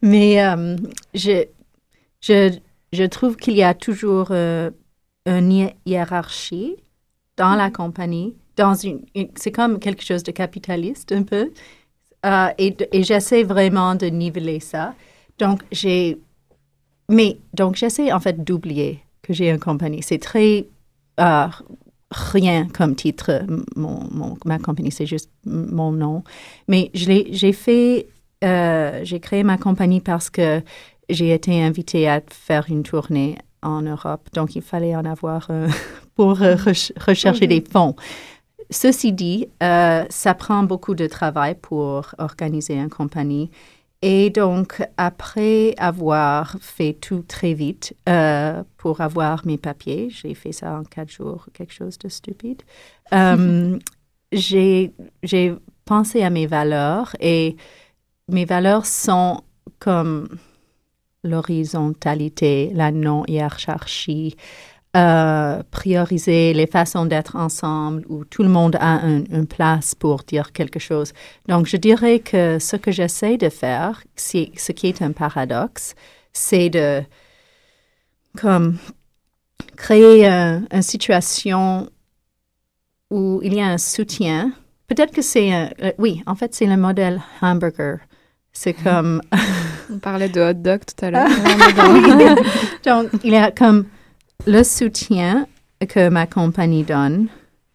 [0.01, 0.75] mais euh,
[1.13, 1.45] je,
[2.21, 2.57] je,
[2.93, 4.71] je trouve qu'il y a toujours euh,
[5.25, 6.77] une hi- hiérarchie
[7.37, 8.35] dans la compagnie.
[8.57, 11.51] Dans une, une- c'est comme quelque chose de capitaliste un peu.
[12.25, 14.93] Euh, et j'essaie vraiment de niveler ça.
[15.39, 16.19] Donc, j'ai.
[17.09, 20.03] Mais, donc, j'essaie en fait d'oublier que j'ai une compagnie.
[20.03, 20.67] C'est très.
[21.19, 21.47] euh,
[22.11, 23.43] rien comme titre.
[23.75, 26.23] Mon, mon- ma compagnie, c'est juste mon nom.
[26.67, 28.07] Mais j'ai fait.
[28.43, 30.61] euh, j'ai créé ma compagnie parce que
[31.09, 34.29] j'ai été invitée à faire une tournée en Europe.
[34.33, 35.67] Donc, il fallait en avoir euh,
[36.15, 37.49] pour euh, rech- rechercher Mhm.
[37.49, 37.95] des fonds.
[38.69, 43.49] Ceci dit, euh, ça prend beaucoup de travail pour organiser une compagnie.
[44.01, 50.53] Et donc, après avoir fait tout très vite euh, pour avoir mes papiers, j'ai fait
[50.53, 52.61] ça en quatre jours, quelque chose de stupide,
[53.13, 53.77] euh,
[54.31, 55.53] j'ai j'ai
[55.85, 57.57] pensé à mes valeurs et
[58.27, 59.41] mes valeurs sont
[59.79, 60.29] comme
[61.23, 64.35] l'horizontalité, la non-hiérarchie,
[64.97, 70.23] euh, prioriser les façons d'être ensemble où tout le monde a un- une place pour
[70.23, 71.13] dire quelque chose.
[71.47, 75.95] Donc, je dirais que ce que j'essaie de faire, ce qui est un paradoxe,
[76.33, 77.01] c'est de
[78.37, 78.77] comme
[79.77, 81.89] créer un- une situation
[83.09, 84.51] où il y a un soutien.
[84.87, 87.99] Peut-être que c'est un, euh, oui, en fait, c'est le modèle hamburger.
[88.53, 89.21] C'est comme
[89.93, 91.27] On parlait de hot dog tout à l'heure.
[92.85, 93.85] Donc, il y a comme
[94.45, 95.47] le soutien
[95.87, 97.27] que ma compagnie donne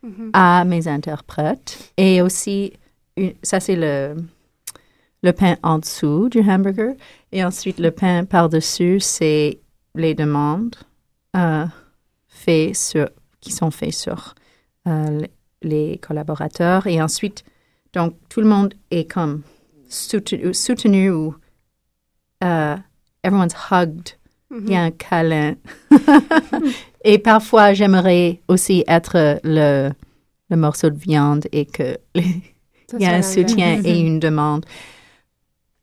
[0.02, 0.30] Mhm.
[0.34, 2.72] à mes interprètes et aussi
[3.42, 4.14] ça c'est le,
[5.22, 6.94] le pain en dessous du hamburger.
[7.32, 9.58] Et ensuite, le pain par-dessus, c'est
[9.96, 10.76] les demandes
[11.36, 11.64] euh,
[12.28, 13.08] faites sur,
[13.40, 14.34] qui sont faites sur
[14.86, 15.22] euh,
[15.62, 16.86] les- collaborateurs.
[16.86, 17.42] Et ensuite,
[17.94, 19.42] donc, tout le monde est comme
[19.88, 21.34] soutenu, soutenu ou
[22.44, 22.76] euh,
[23.24, 24.10] everyone's hugged.
[24.64, 25.54] Il y a un câlin.
[27.04, 29.90] et parfois, j'aimerais aussi être le,
[30.50, 32.42] le morceau de viande et que les-
[32.92, 34.64] il y a un soutien et une demande.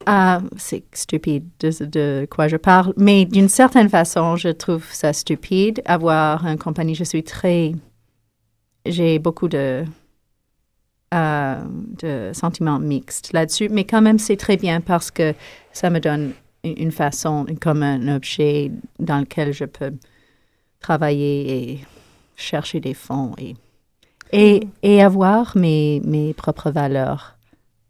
[0.06, 5.14] Ah, c'est stupide de, de quoi je parle, mais d'une certaine façon, je trouve ça
[5.14, 6.94] stupide avoir une compagnie.
[6.96, 7.72] Je suis très.
[8.86, 9.86] J'ai beaucoup de,
[11.14, 11.56] euh,
[12.02, 15.34] de sentiments mixtes là-dessus, mais quand même, c'est très bien parce que
[15.72, 16.34] ça me donne
[16.64, 19.94] une façon, comme un objet dans lequel je peux
[20.80, 21.80] travailler et
[22.36, 23.56] chercher des fonds et,
[24.32, 27.38] et, et avoir mes, mes propres valeurs.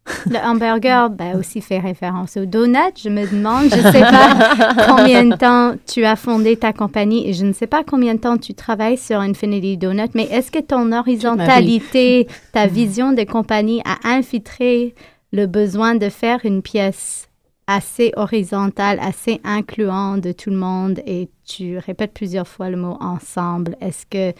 [0.30, 2.92] Le hamburger ben, aussi fait référence au donut.
[3.02, 7.28] Je me demande, je ne sais pas combien de temps tu as fondé ta compagnie
[7.28, 10.50] et je ne sais pas combien de temps tu travailles sur Infinity Donut, mais est-ce
[10.50, 14.94] que ton horizontalité, ta vision de compagnie a infiltré
[15.32, 17.28] le besoin de faire une pièce
[17.66, 22.96] assez horizontale, assez incluante de tout le monde et tu répètes plusieurs fois le mot
[23.00, 23.76] ensemble.
[23.80, 24.34] Est-ce que,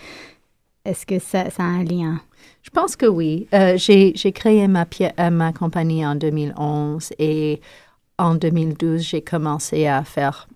[0.85, 2.21] est-ce que ça, a un lien?
[2.63, 3.49] Je pense que oui.
[3.55, 4.87] Euh, j'ai, créé ma,
[5.19, 7.61] euh, ma compagnie en 2011 et
[8.19, 10.49] en 2012, j'ai commencé à faire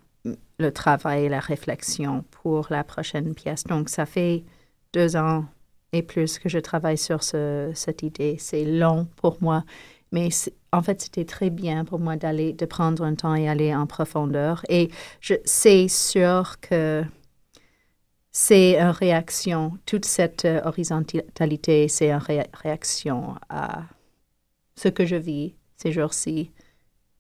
[0.59, 3.65] le travail la réflexion pour la prochaine pièce.
[3.65, 4.45] Donc, ça fait
[4.93, 5.45] deux ans
[5.93, 8.37] et plus que je travaille sur ce- cette idée.
[8.39, 9.65] C'est long pour moi,
[10.13, 10.29] mais
[10.73, 13.87] en fait, c'était très bien pour moi d'aller, de prendre un temps et aller en
[13.87, 14.63] profondeur.
[14.69, 14.91] Et
[15.21, 17.05] je, c'est sûr que
[18.33, 19.79] c'est une réaction.
[19.87, 23.83] Toute cette euh, horizontalité, c'est une ré- réaction à
[24.77, 26.53] ce que je vis ces jours-ci.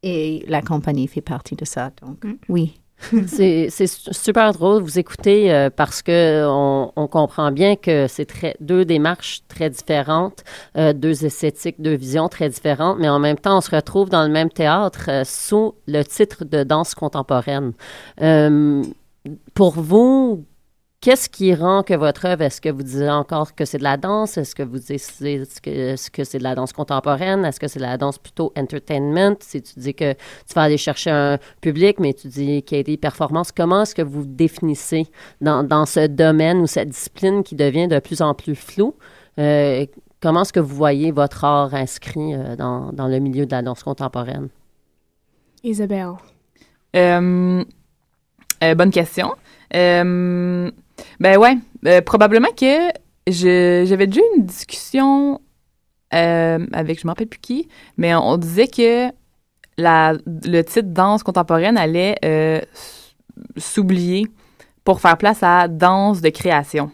[0.03, 1.91] Et la compagnie fait partie de ça.
[2.03, 2.81] Donc, oui.
[3.27, 8.07] c'est c'est su- super drôle de vous écouter euh, parce que on, comprend bien que
[8.09, 8.29] c'est
[8.61, 10.45] deux démarches très différentes,
[10.77, 14.25] euh, deux esthétiques, deux visions très différentes, mais en même temps, on se retrouve dans
[14.25, 17.73] le même théâtre euh, sous le titre de danse contemporaine.
[19.55, 20.45] Pour vous,
[21.01, 23.97] Qu'est-ce qui rend que votre œuvre, est-ce que vous disiez encore que c'est de la
[23.97, 24.37] danse?
[24.37, 27.45] Est-ce que vous décidez que, c'est de la danse contemporaine?
[27.45, 29.37] Est-ce que c'est de la danse plutôt entertainment?
[29.39, 32.81] Si tu dis que tu vas aller chercher un public, mais tu dis qu'il y
[32.81, 35.07] a des performances, comment est-ce que vous définissez
[35.41, 38.97] dans, dans ce domaine ou cette discipline qui devient de plus en plus floue?
[39.39, 39.87] Euh,
[40.21, 43.63] comment est-ce que vous voyez votre art inscrit euh, dans, dans le milieu de la
[43.63, 44.49] danse contemporaine?
[45.63, 46.15] Isabelle.
[46.97, 47.65] Euh,
[48.65, 49.37] euh, bonne question.
[49.77, 50.71] Euh,
[51.21, 52.89] ben ouais, euh, probablement que
[53.27, 55.41] j'avais déjà une discussion
[56.15, 59.09] euh, avec, je me rappelle plus qui, mais on, disait que
[59.77, 62.61] le titre danse contemporaine allait euh,
[63.57, 64.27] s'oublier
[64.85, 66.91] pour faire place à danse de création.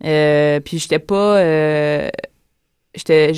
[0.00, 1.40] Puis j'étais pas,
[2.94, 3.32] j'étais,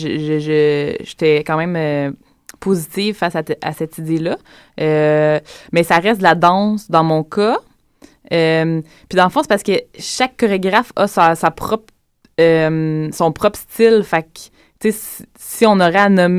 [1.47, 2.15] quand même
[2.61, 4.37] positive face à, à cette idée-là.
[4.79, 7.59] Mais ça reste de la danse dans mon cas.
[8.33, 11.93] Euh, puis dans le fond, c'est parce que chaque chorégraphe a sa, propre,
[12.41, 14.03] euh, son propre style.
[14.05, 14.41] Fait que,
[14.81, 15.65] tu sais, si,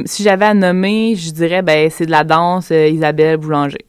[0.06, 3.86] si j'avais à nommer, je dirais, ben, c'est de la danse euh, Isabelle Boulanger.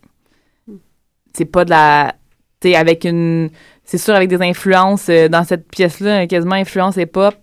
[1.33, 2.15] C'est pas de la,
[2.61, 3.51] tu sais, avec une,
[3.85, 7.37] c'est sûr avec des influences euh, dans cette pièce-là, quasiment influence hip-hop.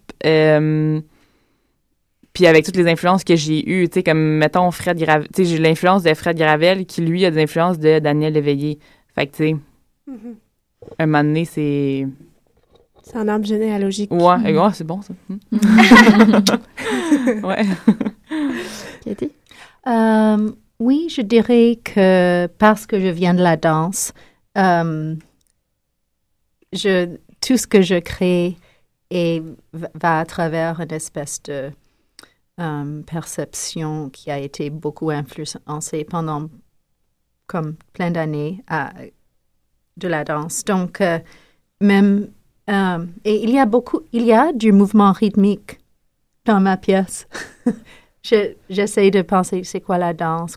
[2.34, 5.46] Puis avec toutes les influences que j'ai eues, tu sais, comme, mettons, Fred Gravel, tu
[5.46, 8.80] sais, j'ai l'influence de Fred Gravel qui, lui, a des influences de Daniel Léveillé.
[9.16, 9.56] Fait que, tu sais,
[10.08, 10.36] Mhm.
[11.00, 12.08] Un moment donné, c'est...
[13.04, 14.12] C'est un arbre généalogique.
[14.12, 15.14] Ouais, ouais, c'est bon, ça.
[15.30, 15.38] Hmm.
[17.46, 17.66] ouais.
[19.04, 19.32] Katie?
[19.88, 24.12] Euh, oui, je dirais que parce que je viens de la danse,
[24.58, 25.16] euh,
[26.74, 28.58] je, tout ce que je crée
[29.12, 31.70] est, va à travers une espèce de
[32.60, 36.50] euh, perception qui a été beaucoup influencée pendant
[37.48, 38.92] comme plein d'années à-
[39.98, 40.64] de la danse.
[40.66, 41.20] Donc, euh,
[41.82, 42.30] même,
[42.70, 45.80] euh, et il y a beaucoup, il y a du mouvement rythmique
[46.46, 47.28] dans ma pièce.
[48.24, 50.56] Je- J'essaie de penser, c'est quoi la danse?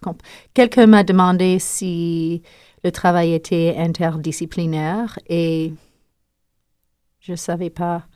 [0.54, 2.42] Quelqu'un m'a demandé si
[2.82, 5.72] le travail était interdisciplinaire et
[7.20, 8.06] je ne savais pas.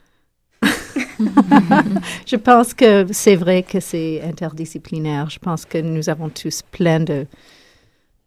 [2.27, 5.29] je pense que c'est vrai que c'est interdisciplinaire.
[5.31, 7.27] Je pense que nous avons tous plein de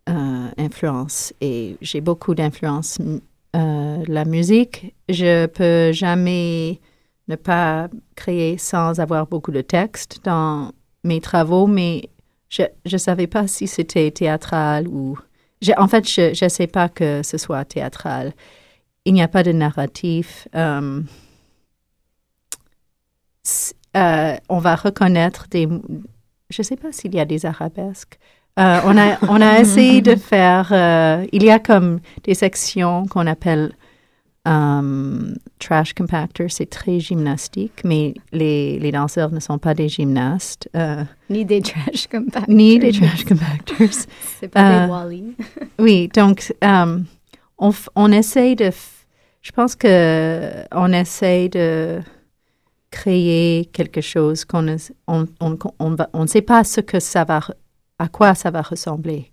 [0.10, 3.00] euh, influences et j'ai beaucoup d'influence.
[3.56, 6.80] Euh, la musique, je peux jamais
[7.28, 10.72] ne pas créer sans avoir beaucoup de texte dans
[11.04, 12.10] mes travaux, mais
[12.50, 15.18] je ne savais pas si c'était théâtral ou...
[15.78, 18.34] en fait, je ne sais pas que ce soit théâtral.
[19.06, 20.48] Il n'y a pas de narratif.
[20.56, 21.02] euh,
[24.50, 25.68] on va reconnaître des...
[26.50, 28.20] Je ne sais pas s'il y a des arabesques.
[28.58, 30.70] Euh, on, a, on a essayé de faire...
[30.72, 33.74] euh, il y a comme des sections qu'on appelle
[34.48, 36.48] euh, trash compactor.
[36.50, 40.70] C'est très gymnastique, mais les, les danseurs ne sont pas des gymnastes.
[40.76, 42.44] euh, Ni des trash compactors.
[42.56, 43.88] ni des trash compactors.
[44.40, 45.36] C'est pas des Wally.
[45.80, 48.72] oui, donc on, on essaye de...
[49.42, 52.00] Je pense que on essaye de
[52.90, 54.78] créer quelque chose qu'on ne
[55.08, 57.42] on, on, on, on ne sait pas ce que ça va,
[58.00, 59.32] à quoi ça va ressembler?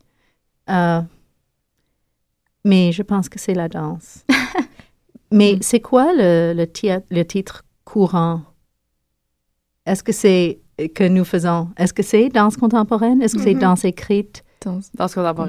[0.71, 1.01] Euh,
[2.65, 4.25] mais je pense que c'est la danse.
[5.33, 8.43] mais c'est quoi le, le, tia- le titre courant?
[9.85, 10.61] Est-ce que c'est
[10.95, 11.71] que nous faisons?
[11.77, 13.21] Est-ce que c'est danse contemporaine?
[13.21, 13.61] Est-ce que c'est Mhm.
[13.61, 14.45] danse écrite?
[14.65, 14.91] Danse,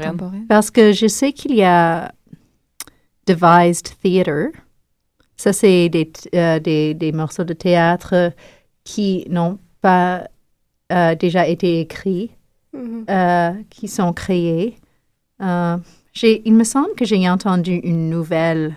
[0.08, 0.46] contemporaine.
[0.48, 2.12] Parce que je sais qu'il y a
[3.28, 4.48] devised theater.
[5.38, 8.34] Ça, c'est des, euh, des, des morceaux de théâtre
[8.84, 10.28] qui n'ont pas
[10.92, 12.32] euh, déjà été écrits,
[12.74, 13.06] Mhm.
[13.10, 14.78] euh, qui sont créés.
[15.42, 15.78] Euh,
[16.24, 18.76] il me semble que j'ai entendu une nouvelle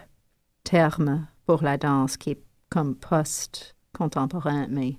[0.65, 4.97] terme pour la danse qui est comme post-contemporain, mais...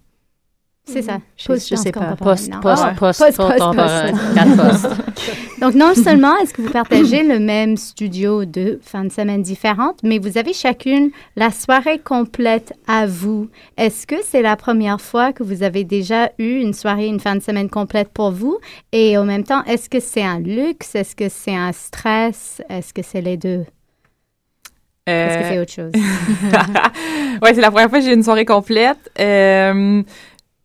[0.90, 1.20] C'est ça.
[1.36, 2.16] Je, je sais pas.
[2.16, 4.88] Post- post- Ah, post- post- post- post.
[5.62, 10.00] Donc, non seulement est-ce que vous partagez le même studio de fin de semaine différentes,
[10.04, 13.50] mais vous avez chacune la soirée complète à vous.
[13.76, 17.36] Est-ce que c'est la première fois que vous avez déjà eu une soirée, une fin
[17.36, 18.58] de semaine complète pour vous?
[18.94, 20.96] Et en même temps, est-ce que c'est un luxe?
[20.96, 22.62] Est-ce que c'est un stress?
[22.70, 23.66] Est-ce que c'est les deux?
[25.10, 25.92] Est-ce que c'est autre chose?
[27.42, 28.98] ouais, c'est la première fois que j'ai eu une soirée complète.
[29.20, 30.04] Euh,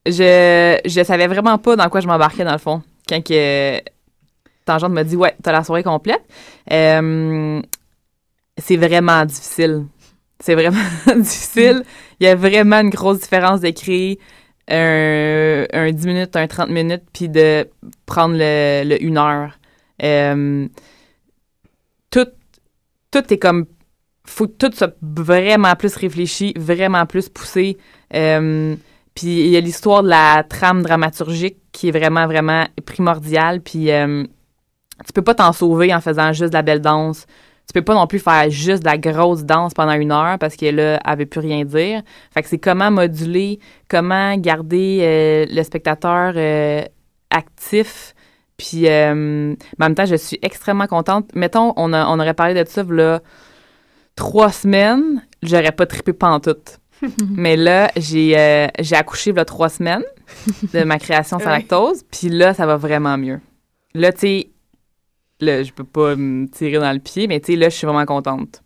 [0.06, 2.82] je, je savais vraiment pas dans quoi je m'embarquais, dans le fond.
[3.08, 3.80] Quand que
[4.64, 6.22] Tangente m'a dit, ouais, t'as la soirée complète.
[6.70, 7.60] Euh,
[8.58, 9.86] c'est vraiment difficile.
[10.40, 10.78] C'est vraiment
[11.16, 11.84] difficile.
[12.20, 14.16] Il y a vraiment une grosse différence d'écrire
[14.68, 17.68] un, un 10 minutes, un 30 minutes, puis de
[18.06, 19.58] prendre le, le une heure.
[20.02, 20.68] Euh,
[22.10, 22.28] tout,
[23.10, 23.66] tout est comme
[24.24, 27.76] faut tout soit vraiment plus réfléchi, vraiment plus poussé.
[28.14, 28.76] Euh,
[29.14, 33.60] puis il y a l'histoire de la trame dramaturgique qui est vraiment, vraiment primordiale.
[33.60, 34.24] Puis euh,
[35.06, 37.26] tu peux pas t'en sauver en faisant juste de la belle danse.
[37.66, 40.56] Tu peux pas non plus faire juste de la grosse danse pendant une heure parce
[40.56, 42.02] que là, elle veut plus rien dire.
[42.34, 46.82] Fait que c'est comment moduler, comment garder euh, le spectateur euh,
[47.30, 48.14] actif.
[48.56, 51.30] Puis, euh, en même temps, je suis extrêmement contente.
[51.34, 53.20] Mettons, on, a- on aurait parlé de ça, là,
[54.16, 56.78] trois semaines, j'aurais pas trippé pantoute.
[57.30, 60.04] Mais là, j'ai euh, j'ai accouché là trois semaines
[60.72, 63.40] de ma création sans lactose, puis là, ça va vraiment mieux.
[63.94, 64.50] Là, tu sais,
[65.40, 67.86] là, je peux pas me tirer dans le pied, mais tu sais, là, je suis
[67.86, 68.62] vraiment contente.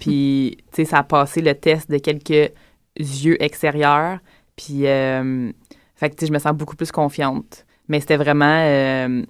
[0.00, 2.52] Puis, tu sais, ça a passé le test de quelques
[2.98, 4.18] yeux extérieurs,
[4.56, 5.52] puis, euh,
[5.94, 7.66] fait que, tu sais, je me sens beaucoup plus confiante.
[7.88, 9.22] Mais c'était vraiment euh,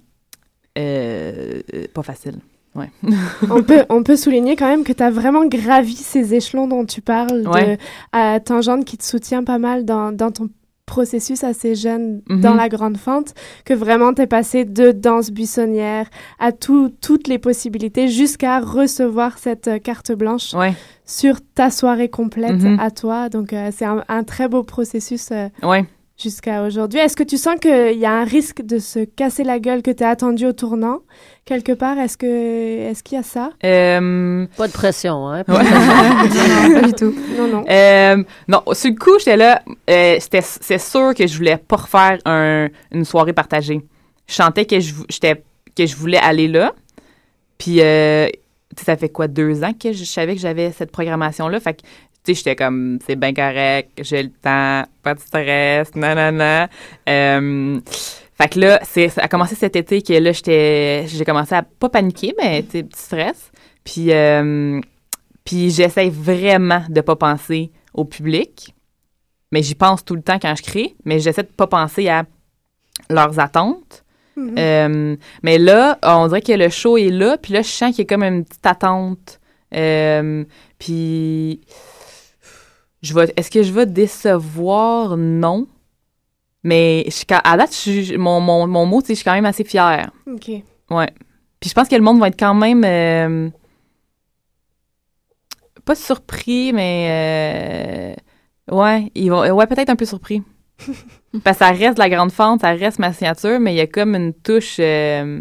[0.79, 1.63] euh,
[1.93, 2.41] pas facile.
[2.77, 2.91] Ouais.
[3.51, 6.85] on, peut, on peut souligner quand même que tu as vraiment gravi ces échelons dont
[6.85, 7.79] tu parles, de Ouais.
[8.13, 10.49] à Tangente qui te soutient pas mal dans, dans ton
[10.85, 12.41] processus assez jeune Mhm.
[12.43, 16.07] dans la grande fente, que vraiment tu es passé de danse buissonnière
[16.39, 20.75] à tout, toutes les possibilités jusqu'à recevoir cette euh, carte blanche Ouais.
[21.05, 22.79] sur ta soirée complète Mhm.
[22.79, 23.29] à toi.
[23.29, 25.85] Donc euh, c'est un, un très beau processus euh, Ouais.
[26.19, 26.99] Jusqu'à aujourd'hui.
[27.01, 29.91] Est-ce que tu sens qu'il y a un risque de se casser la gueule que
[29.91, 31.01] tu as attendu au tournant?
[31.45, 32.27] Quelque part Est-ce que
[32.91, 33.51] est-ce qu'il y a ça?
[33.65, 35.45] Euh, Pas de pression, hein?
[35.49, 35.55] Ouais.
[35.65, 37.15] Non, pas du tout.
[37.39, 37.65] Non, non.
[37.69, 41.77] Euh, non, sur le coup, j'étais là, euh, c'était, c'est sûr que je voulais pas
[41.77, 43.81] refaire un- une soirée partagée.
[44.27, 45.43] Je sentais que je, j'étais,
[45.77, 46.73] que je voulais aller là.
[47.59, 48.27] Puis, euh,
[48.77, 51.61] tu sais, ça fait quoi, deux ans que je savais que j'avais cette programmation-là?
[51.61, 51.83] Fait que,
[52.27, 56.69] tu sais, j'étais comme, c'est bien correct, j'ai le temps, pas de stress, nanana.
[57.09, 57.81] Euh,
[58.35, 61.63] fait que là, c'est, ça a commencé cet été que là, j'étais, j'ai commencé à
[61.63, 63.51] pas paniquer, mais, tu petit stress.
[63.85, 64.81] Puis, euh,
[65.45, 68.75] puis j'essaie vraiment de pas penser au public.
[69.53, 72.25] Mais j'y pense tout le temps quand je crée, mais j'essaie de pas penser à
[73.09, 74.05] leurs attentes.
[74.37, 74.55] Mhm.
[74.59, 78.05] Euh, mais là, on dirait que le show est là, puis là, je sens qu'il
[78.05, 79.41] y a comme une petite attente.
[79.75, 80.45] Euh,
[80.79, 81.61] puis,
[83.07, 85.17] je vais, est-ce que je vais décevoir?
[85.17, 85.67] Non.
[86.63, 89.47] Mais je, à date, je mon, mon, mon mot, c'est que je suis quand même
[89.47, 90.11] assez fière.
[90.27, 90.51] Ok.
[90.91, 91.11] Ouais.
[91.61, 93.49] Puis je pense que le monde va être quand même euh,
[95.85, 98.17] pas surpris, mais
[98.71, 100.43] euh, ouais, ils vont ouais peut-être un peu surpris.
[101.45, 103.87] Parce que ça reste la grande fente, ça reste ma signature, mais il y a
[103.87, 104.77] comme une touche.
[104.81, 105.41] euh,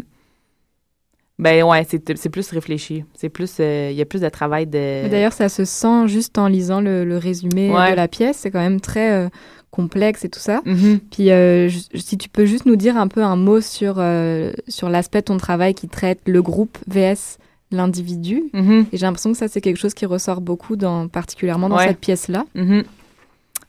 [1.38, 3.04] ben ouais, c'est plus réfléchi.
[3.14, 3.56] C'est plus.
[3.60, 5.08] euh, Il y a plus de travail de.
[5.08, 7.90] D'ailleurs, ça se sent juste en lisant le, le résumé Ouais.
[7.90, 8.38] de la pièce.
[8.38, 9.28] C'est quand même très euh,
[9.70, 10.62] complexe et tout ça.
[10.64, 11.00] Mhm.
[11.10, 14.88] Puis, euh, si tu peux juste nous dire un peu un mot sur, euh, sur
[14.88, 17.36] l'aspect de ton travail qui traite le groupe VS
[17.70, 18.44] l'individu.
[18.54, 18.86] Mhm.
[18.92, 21.88] Et j'ai l'impression que ça, c'est quelque chose qui ressort beaucoup, dans, particulièrement dans Ouais.
[21.88, 22.46] cette pièce-là.
[22.54, 22.84] Mhm.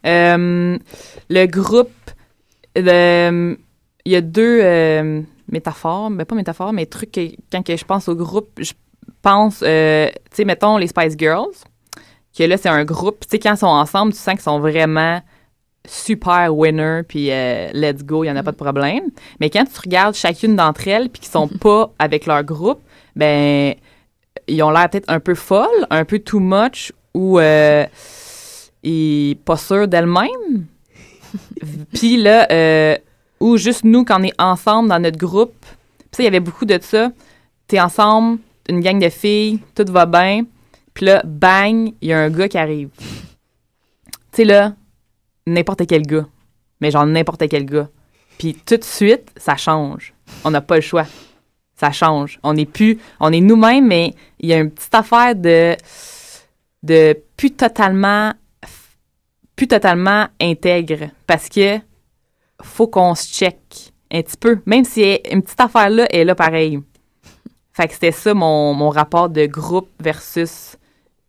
[0.05, 0.77] Euh,
[1.29, 1.89] le groupe,
[2.75, 5.21] il y a deux euh,
[5.51, 8.73] métaphores, mais pas métaphores, mais trucs que, quand que je pense au groupe, je
[9.21, 11.55] pense, euh, tu sais, mettons les Spice Girls,
[12.37, 14.59] que là, c'est un groupe, tu sais, quand ils sont ensemble, tu sens qu'ils sont
[14.59, 15.21] vraiment
[15.87, 19.03] super winner, puis euh, let's go, il n'y en a pas de problème.
[19.39, 22.81] Mais quand tu regardes chacune d'entre elles, puis qu'ils sont pas avec leur groupe,
[23.15, 23.73] ben,
[24.47, 27.85] ils ont l'air peut-être un peu folles, un peu too much, ou euh,
[28.83, 30.65] ils pas sûrs d'elles-mêmes.
[31.93, 32.97] puis là, euh,
[33.39, 35.55] ou juste nous, quand on est ensemble dans notre groupe,
[35.97, 37.11] puis ça, il y avait beaucoup de ça.
[37.67, 40.45] T'es ensemble, une gang de filles, tout va bien,
[40.93, 42.89] puis là, bang, il y a un gars qui arrive.
[42.97, 44.73] Tu sais, là,
[45.45, 46.27] n'importe quel gars,
[46.81, 47.89] mais genre n'importe quel gars.
[48.37, 50.13] Puis tout de suite, ça change.
[50.43, 51.05] On n'a pas le choix.
[51.75, 52.39] Ça change.
[52.43, 55.75] On n'est plus, on est nous-mêmes, mais il y a une petite affaire de,
[56.83, 58.33] de plus totalement,
[59.55, 61.77] plus totalement intègre parce que
[62.67, 63.57] faut qu'on se check
[64.11, 66.79] un petit peu, même si une petite affaire là est là pareil.
[67.73, 70.77] Fait que c'était ça mon, mon rapport de groupe versus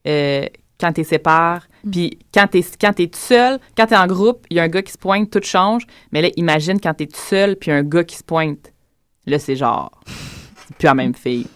[0.06, 0.46] euh,
[0.80, 1.60] quand t'es séparé.
[1.90, 4.68] Puis quand t'es quand t'es tout seul, quand t'es en groupe, il y a un
[4.68, 5.86] gars qui se pointe, tout change.
[6.12, 8.72] Mais là, imagine quand t'es tout seul, puis un gars qui se pointe.
[9.26, 11.46] Là, c'est genre, c'est plus la même fille.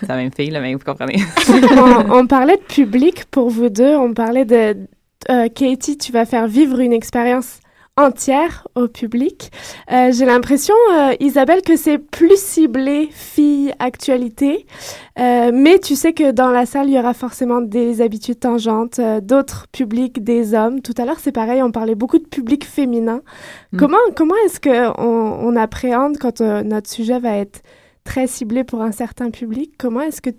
[0.00, 1.16] C'est la même fille, là, mais vous comprenez.
[1.76, 3.96] on, on parlait de public pour vous deux.
[3.96, 4.76] On parlait de
[5.30, 7.58] euh, Katie, tu vas faire vivre une expérience
[7.98, 9.50] entière au public.
[9.90, 14.66] Euh, J'ai l'impression, euh, Isabelle, que c'est plus ciblé filles actualité,
[15.18, 19.00] Euh, mais tu sais que dans la salle, il y aura forcément des habitudes tangentes,
[19.22, 20.82] d'autres publics, des hommes.
[20.82, 23.22] Tout à l'heure, c'est pareil, on parlait beaucoup de public féminin.
[23.72, 23.78] Mm.
[23.78, 27.62] Comment, comment est-ce qu'on on appréhende quand notre sujet va être
[28.04, 29.72] très ciblé pour un certain public?
[29.78, 30.30] Comment est-ce que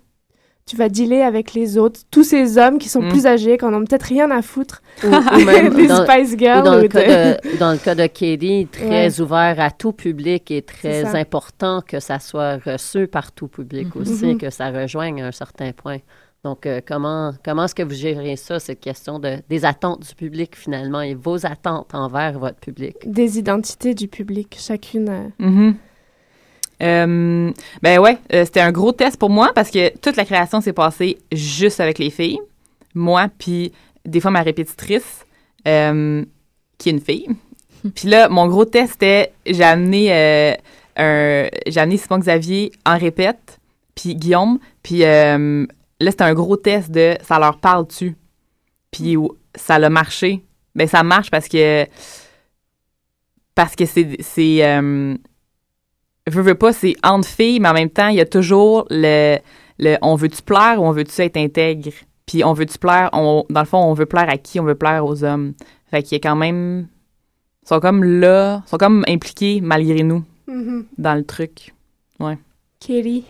[0.68, 3.08] tu vas dealer avec les autres, tous ces hommes qui sont Mm.
[3.08, 5.10] plus âgés, qui en ont peut-être rien à foutre Ou, ou
[5.44, 7.02] même des dans, Spice Girls ou dans, ou le cas
[7.34, 8.88] de- de, dans le cas de Katie, très
[9.18, 9.20] Ouais.
[9.20, 14.02] ouvert à tout public et très important que ça soit reçu par tout public Mhm.
[14.02, 14.38] aussi, Mhm.
[14.38, 15.98] que ça rejoigne un certain point.
[16.44, 20.14] Donc, euh, comment, comment est-ce que vous gérez ça, cette question de, des attentes du
[20.14, 22.94] public finalement et vos attentes envers votre public?
[23.04, 25.08] des identités du public, chacune.
[25.08, 25.74] euh, Mhm.
[26.82, 27.50] Euh,
[27.82, 30.72] ben ouais, euh, c'était un gros test pour moi parce que toute la création s'est
[30.72, 32.38] passée juste avec les filles.
[32.94, 33.72] Moi, puis
[34.04, 35.26] des fois ma répétitrice,
[35.66, 36.24] euh,
[36.78, 37.28] qui est une fille.
[37.94, 40.12] Puis là, mon gros test c'était, j'ai amené,
[40.96, 43.58] un, j'ai amené Simon Xavier en répète,
[43.94, 45.36] puis Guillaume, puis là
[46.00, 48.16] c'était un gros test de ça leur parle-tu?
[48.90, 50.42] Puis ou- ça l'a marché.
[50.74, 51.86] Ben ça marche parce que
[53.54, 54.62] parce que c'est
[56.28, 59.38] veux, veux pas, c'est entre filles, mais en même temps, il y a toujours le,
[59.78, 61.90] le on veut-tu plaire ou on veut-tu être intègre?
[62.26, 64.60] Puis on veut-tu plaire, on, dans le fond, on veut plaire à qui?
[64.60, 65.54] On veut plaire aux hommes.
[65.90, 66.88] Fait qu'il y a quand même.
[67.64, 70.86] Ils sont comme là, ils sont comme impliqués malgré nous Mhm.
[70.96, 71.74] dans le truc.
[72.20, 72.38] Ouais.
[72.80, 73.24] Katie.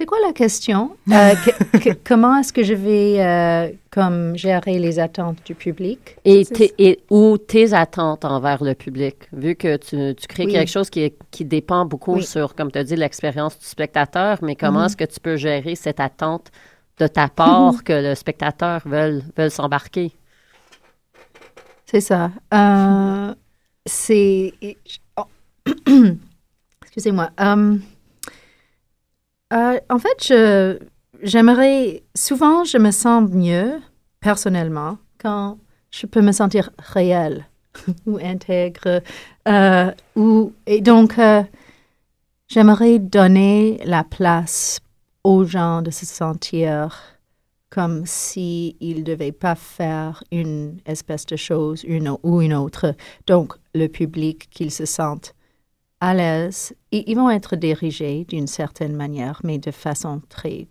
[0.00, 0.96] C'est quoi la question?
[1.12, 6.16] Euh, que- que- comment est-ce que je vais euh, comme gérer les attentes du public?
[6.24, 10.52] Et, tes- et ou tes attentes envers le public, vu que tu, tu crées Oui.
[10.52, 11.12] quelque chose qui,
[11.44, 12.22] dépend beaucoup Oui.
[12.24, 14.86] sur, comme tu as dit, l'expérience du spectateur, mais comment Mhm.
[14.86, 16.50] est-ce que tu peux gérer cette attente
[16.98, 20.12] de ta part que le spectateur veut, veut s'embarquer?
[21.84, 22.30] C'est ça.
[22.54, 23.34] Euh,
[23.84, 24.54] c'est.
[25.18, 25.24] oh.
[26.84, 27.28] Excusez-moi.
[29.52, 30.32] Euh, en fait,
[31.22, 32.02] j'aimerais.
[32.14, 33.80] Souvent, je me sens mieux,
[34.20, 35.58] personnellement, quand
[35.90, 37.46] je peux me sentir réelle
[38.06, 39.02] ou intègre.
[39.48, 41.42] euh, ou, et donc, euh,
[42.48, 44.80] j'aimerais donner la place
[45.24, 46.98] aux gens de se sentir
[47.70, 52.94] comme s'ils ne devaient pas faire une espèce de chose une ou une autre.
[53.26, 55.34] Donc, le public, qu'ils se sentent
[56.00, 60.66] à l'aise, ils, vont être dirigés d'une certaine manière, mais de façon très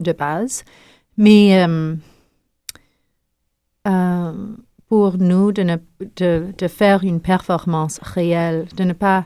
[0.00, 0.64] de base.
[1.16, 1.94] Mais euh,
[3.88, 4.32] euh,
[4.88, 5.76] pour nous, de, ne,
[6.52, 9.24] de faire une performance réelle, de ne pas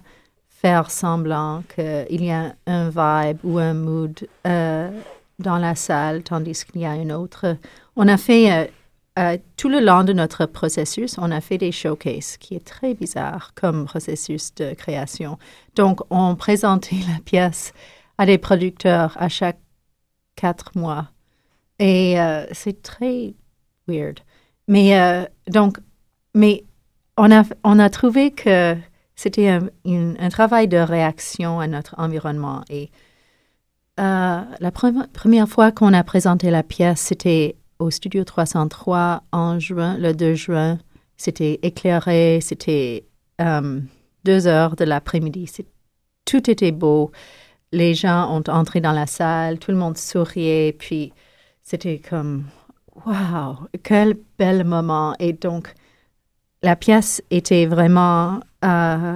[0.48, 4.90] faire semblant qu'il y a un vibe ou un mood euh,
[5.38, 7.56] dans la salle, tandis qu'il y a une autre.
[7.96, 8.70] On a fait,
[9.18, 12.94] euh, tout le long de notre processus, on a fait des showcases, qui est très
[12.94, 15.38] bizarre comme processus de création.
[15.74, 17.72] Donc, on présentait la pièce
[18.18, 19.58] à des producteurs à chaque
[20.36, 21.08] quatre mois.
[21.78, 23.34] Et euh, c'est très
[23.88, 24.20] weird.
[24.68, 25.78] Mais euh, donc,
[26.34, 26.64] mais
[27.16, 28.76] on a, on a trouvé que
[29.16, 32.62] c'était un, travail de réaction à notre environnement.
[32.70, 32.90] Et
[33.98, 39.96] la pre- première fois qu'on a présenté la pièce, c'était au Studio 303 en juin,
[39.98, 40.78] le 2 juin.
[41.16, 43.04] C'était éclairé, c'était
[43.40, 43.80] euh,
[44.24, 45.50] deux heures de l'après-midi.
[46.24, 47.10] Tout était beau.
[47.72, 51.12] Les gens ont entré dans la salle, tout le monde souriait, puis
[51.62, 52.44] c'était comme,
[53.06, 55.14] wow, quel bel moment.
[55.18, 55.72] Et donc,
[56.62, 59.14] la pièce était vraiment euh,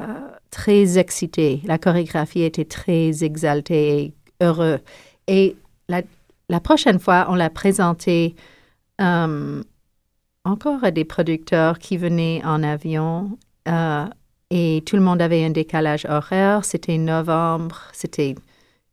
[0.50, 1.60] très excitée.
[1.64, 4.80] La chorégraphie était très exaltée et heureux.
[5.26, 5.56] Et
[5.88, 6.02] la,
[6.48, 8.34] la prochaine fois, on l'a présentée
[9.00, 9.62] euh,
[10.44, 13.38] encore des producteurs qui venaient en avion.
[13.68, 14.06] euh,
[14.50, 16.64] et tout le monde avait un décalage horaire.
[16.64, 18.34] C'était novembre, c'était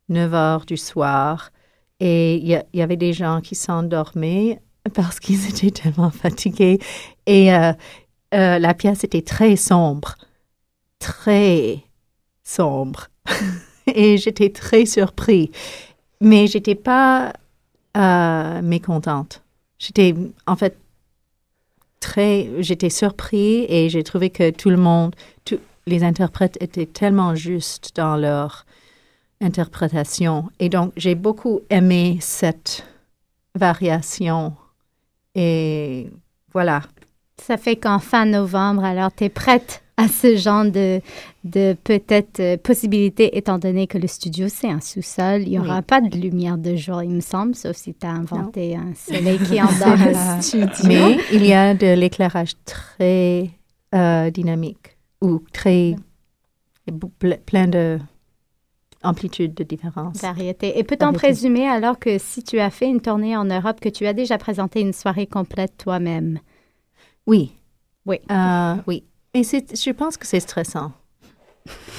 [0.08, 1.50] 9 heures du soir.
[2.00, 4.60] Et il y, avait des gens qui s'endormaient
[4.94, 6.80] parce qu'ils étaient tellement fatigués.
[7.26, 7.72] Et euh,
[8.34, 10.16] euh, la pièce était très sombre,
[10.98, 11.84] très
[12.42, 13.08] sombre.
[13.94, 15.50] Et j'étais très surpris.
[16.20, 17.32] Mais j'étais pas
[18.62, 19.41] mécontente.
[19.82, 20.14] J'étais
[20.46, 20.78] en fait
[21.98, 27.34] très, j'étais surpris et j'ai trouvé que tout le monde, tous les interprètes étaient tellement
[27.34, 28.64] justes dans leur
[29.40, 30.50] interprétation.
[30.60, 32.86] Et donc, j'ai beaucoup aimé cette
[33.56, 34.54] variation.
[35.34, 36.08] Et
[36.52, 36.82] voilà.
[37.38, 39.82] Ça fait qu'en fin novembre, alors, tu es prête?
[40.04, 41.00] À ce genre de,
[41.44, 45.42] de peut-être euh, possibilités, étant donné que le studio, c'est un sous-sol.
[45.42, 45.82] Il n'y aura Oui.
[45.86, 49.38] pas de lumière de jour, il me semble, sauf si tu as inventé un soleil
[49.38, 50.86] qui endort le studio.
[50.88, 53.50] Mais il y a de l'éclairage très
[53.94, 55.94] euh, dynamique ou très
[56.88, 57.98] ple- plein de
[59.04, 60.20] amplitude de différence.
[60.22, 60.78] Variété.
[60.78, 64.06] Et peut-on présumer alors que si tu as fait une tournée en Europe, que tu
[64.06, 66.38] as déjà présenté une soirée complète toi-même?
[67.26, 67.52] Oui.
[68.06, 68.18] Oui.
[68.30, 69.02] Euh, oui.
[69.34, 70.92] Mais c'est, je pense que c'est stressant.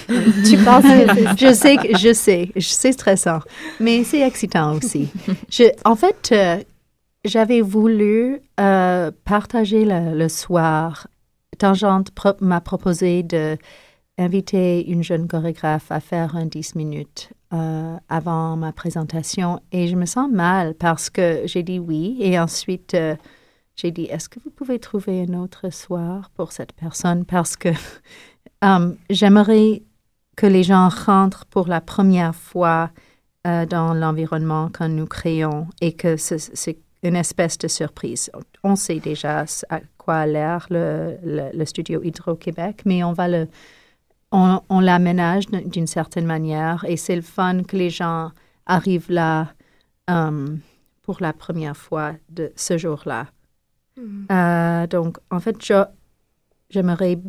[0.46, 3.40] Tu penses que c'est Je sais, que- je sais, je sais stressant,
[3.80, 5.10] mais c'est excitant aussi.
[5.50, 6.62] Je, en fait, euh,
[7.26, 11.08] j'avais voulu euh, partager le, le soir.
[11.58, 13.58] Tangente pro- m'a proposé de
[14.20, 19.96] inviter une jeune chorégraphe à faire un 10 minutes euh, avant ma présentation et je
[19.96, 22.94] me sens mal parce que j'ai dit oui et ensuite
[23.76, 27.26] j'ai dit est-ce que vous pouvez trouver un autre soir pour cette personne?
[27.26, 27.70] Parce que
[28.64, 29.84] euh, j'aimerais
[30.36, 32.90] que les gens rentrent pour la première fois
[33.48, 38.32] euh, dans l'environnement que nous créons et que ce- c'est une espèce de surprise.
[38.64, 43.48] On sait déjà à quoi a l'air le, studio Hydro-Québec, mais on va le,
[44.32, 48.32] on, l'aménage d'une- certaine manière et c'est le fun que les gens
[48.66, 49.50] arrivent là
[50.10, 50.48] euh,
[51.02, 53.28] pour la première fois de ce jour-là.
[54.00, 55.84] Euh, donc, en fait, je,
[56.70, 57.20] j'aimerais,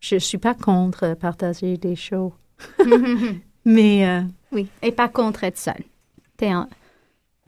[0.00, 2.34] je suis pas contre partager des shows,
[3.64, 4.68] mais euh, oui.
[4.82, 5.84] Et pas contre être seule.
[6.36, 6.50] T'es,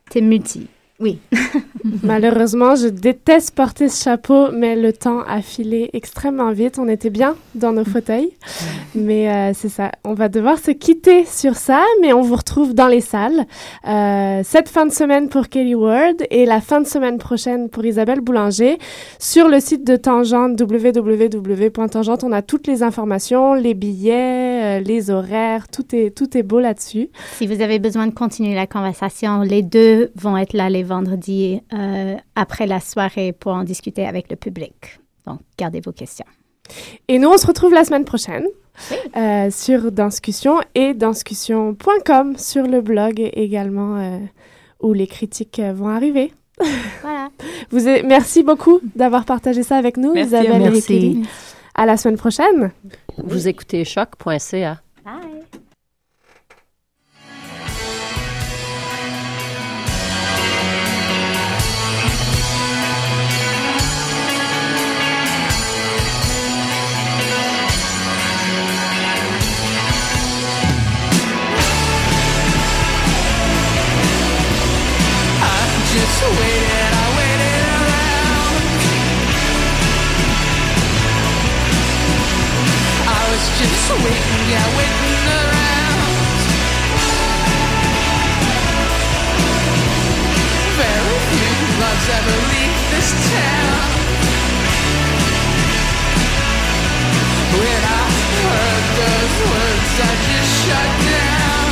[0.09, 0.67] t'es multi.
[0.99, 1.19] Oui.
[2.03, 6.77] Malheureusement, je déteste porter ce chapeau, mais le temps a filé extrêmement vite.
[6.77, 8.33] On était bien dans nos fauteuils,
[8.95, 9.91] mais euh, c'est ça.
[10.03, 13.45] On va devoir se quitter sur ça, mais on vous retrouve dans les salles
[13.87, 17.85] euh, cette fin de semaine pour Kelly Ward et la fin de semaine prochaine pour
[17.85, 18.77] Isabelle Boulanger.
[19.19, 25.11] Sur le site de Tangente, www.tangente, on a toutes les informations, les billets, euh, les
[25.11, 27.07] horaires, tout est, tout est beau là-dessus.
[27.37, 31.61] Si vous avez besoin de continuer la conversation, les deux vont être là les vendredis
[31.73, 34.99] euh, après la soirée pour en discuter avec le public.
[35.25, 36.25] Donc, gardez vos questions.
[37.07, 38.45] Et nous, on se retrouve la semaine prochaine
[39.15, 44.19] euh, sur Danscussion et danscussion.com sur le blog également euh,
[44.81, 46.33] où les critiques vont arriver.
[47.01, 47.29] Voilà.
[47.71, 50.87] Vous merci beaucoup d'avoir partagé ça avec nous, Merci, Isabelle et merci.
[50.87, 51.27] Kelly.
[51.75, 52.71] À la semaine prochaine.
[53.17, 54.81] Vous écoutez choc.ca.
[100.01, 101.71] I just shut down.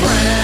[0.00, 0.39] Friends.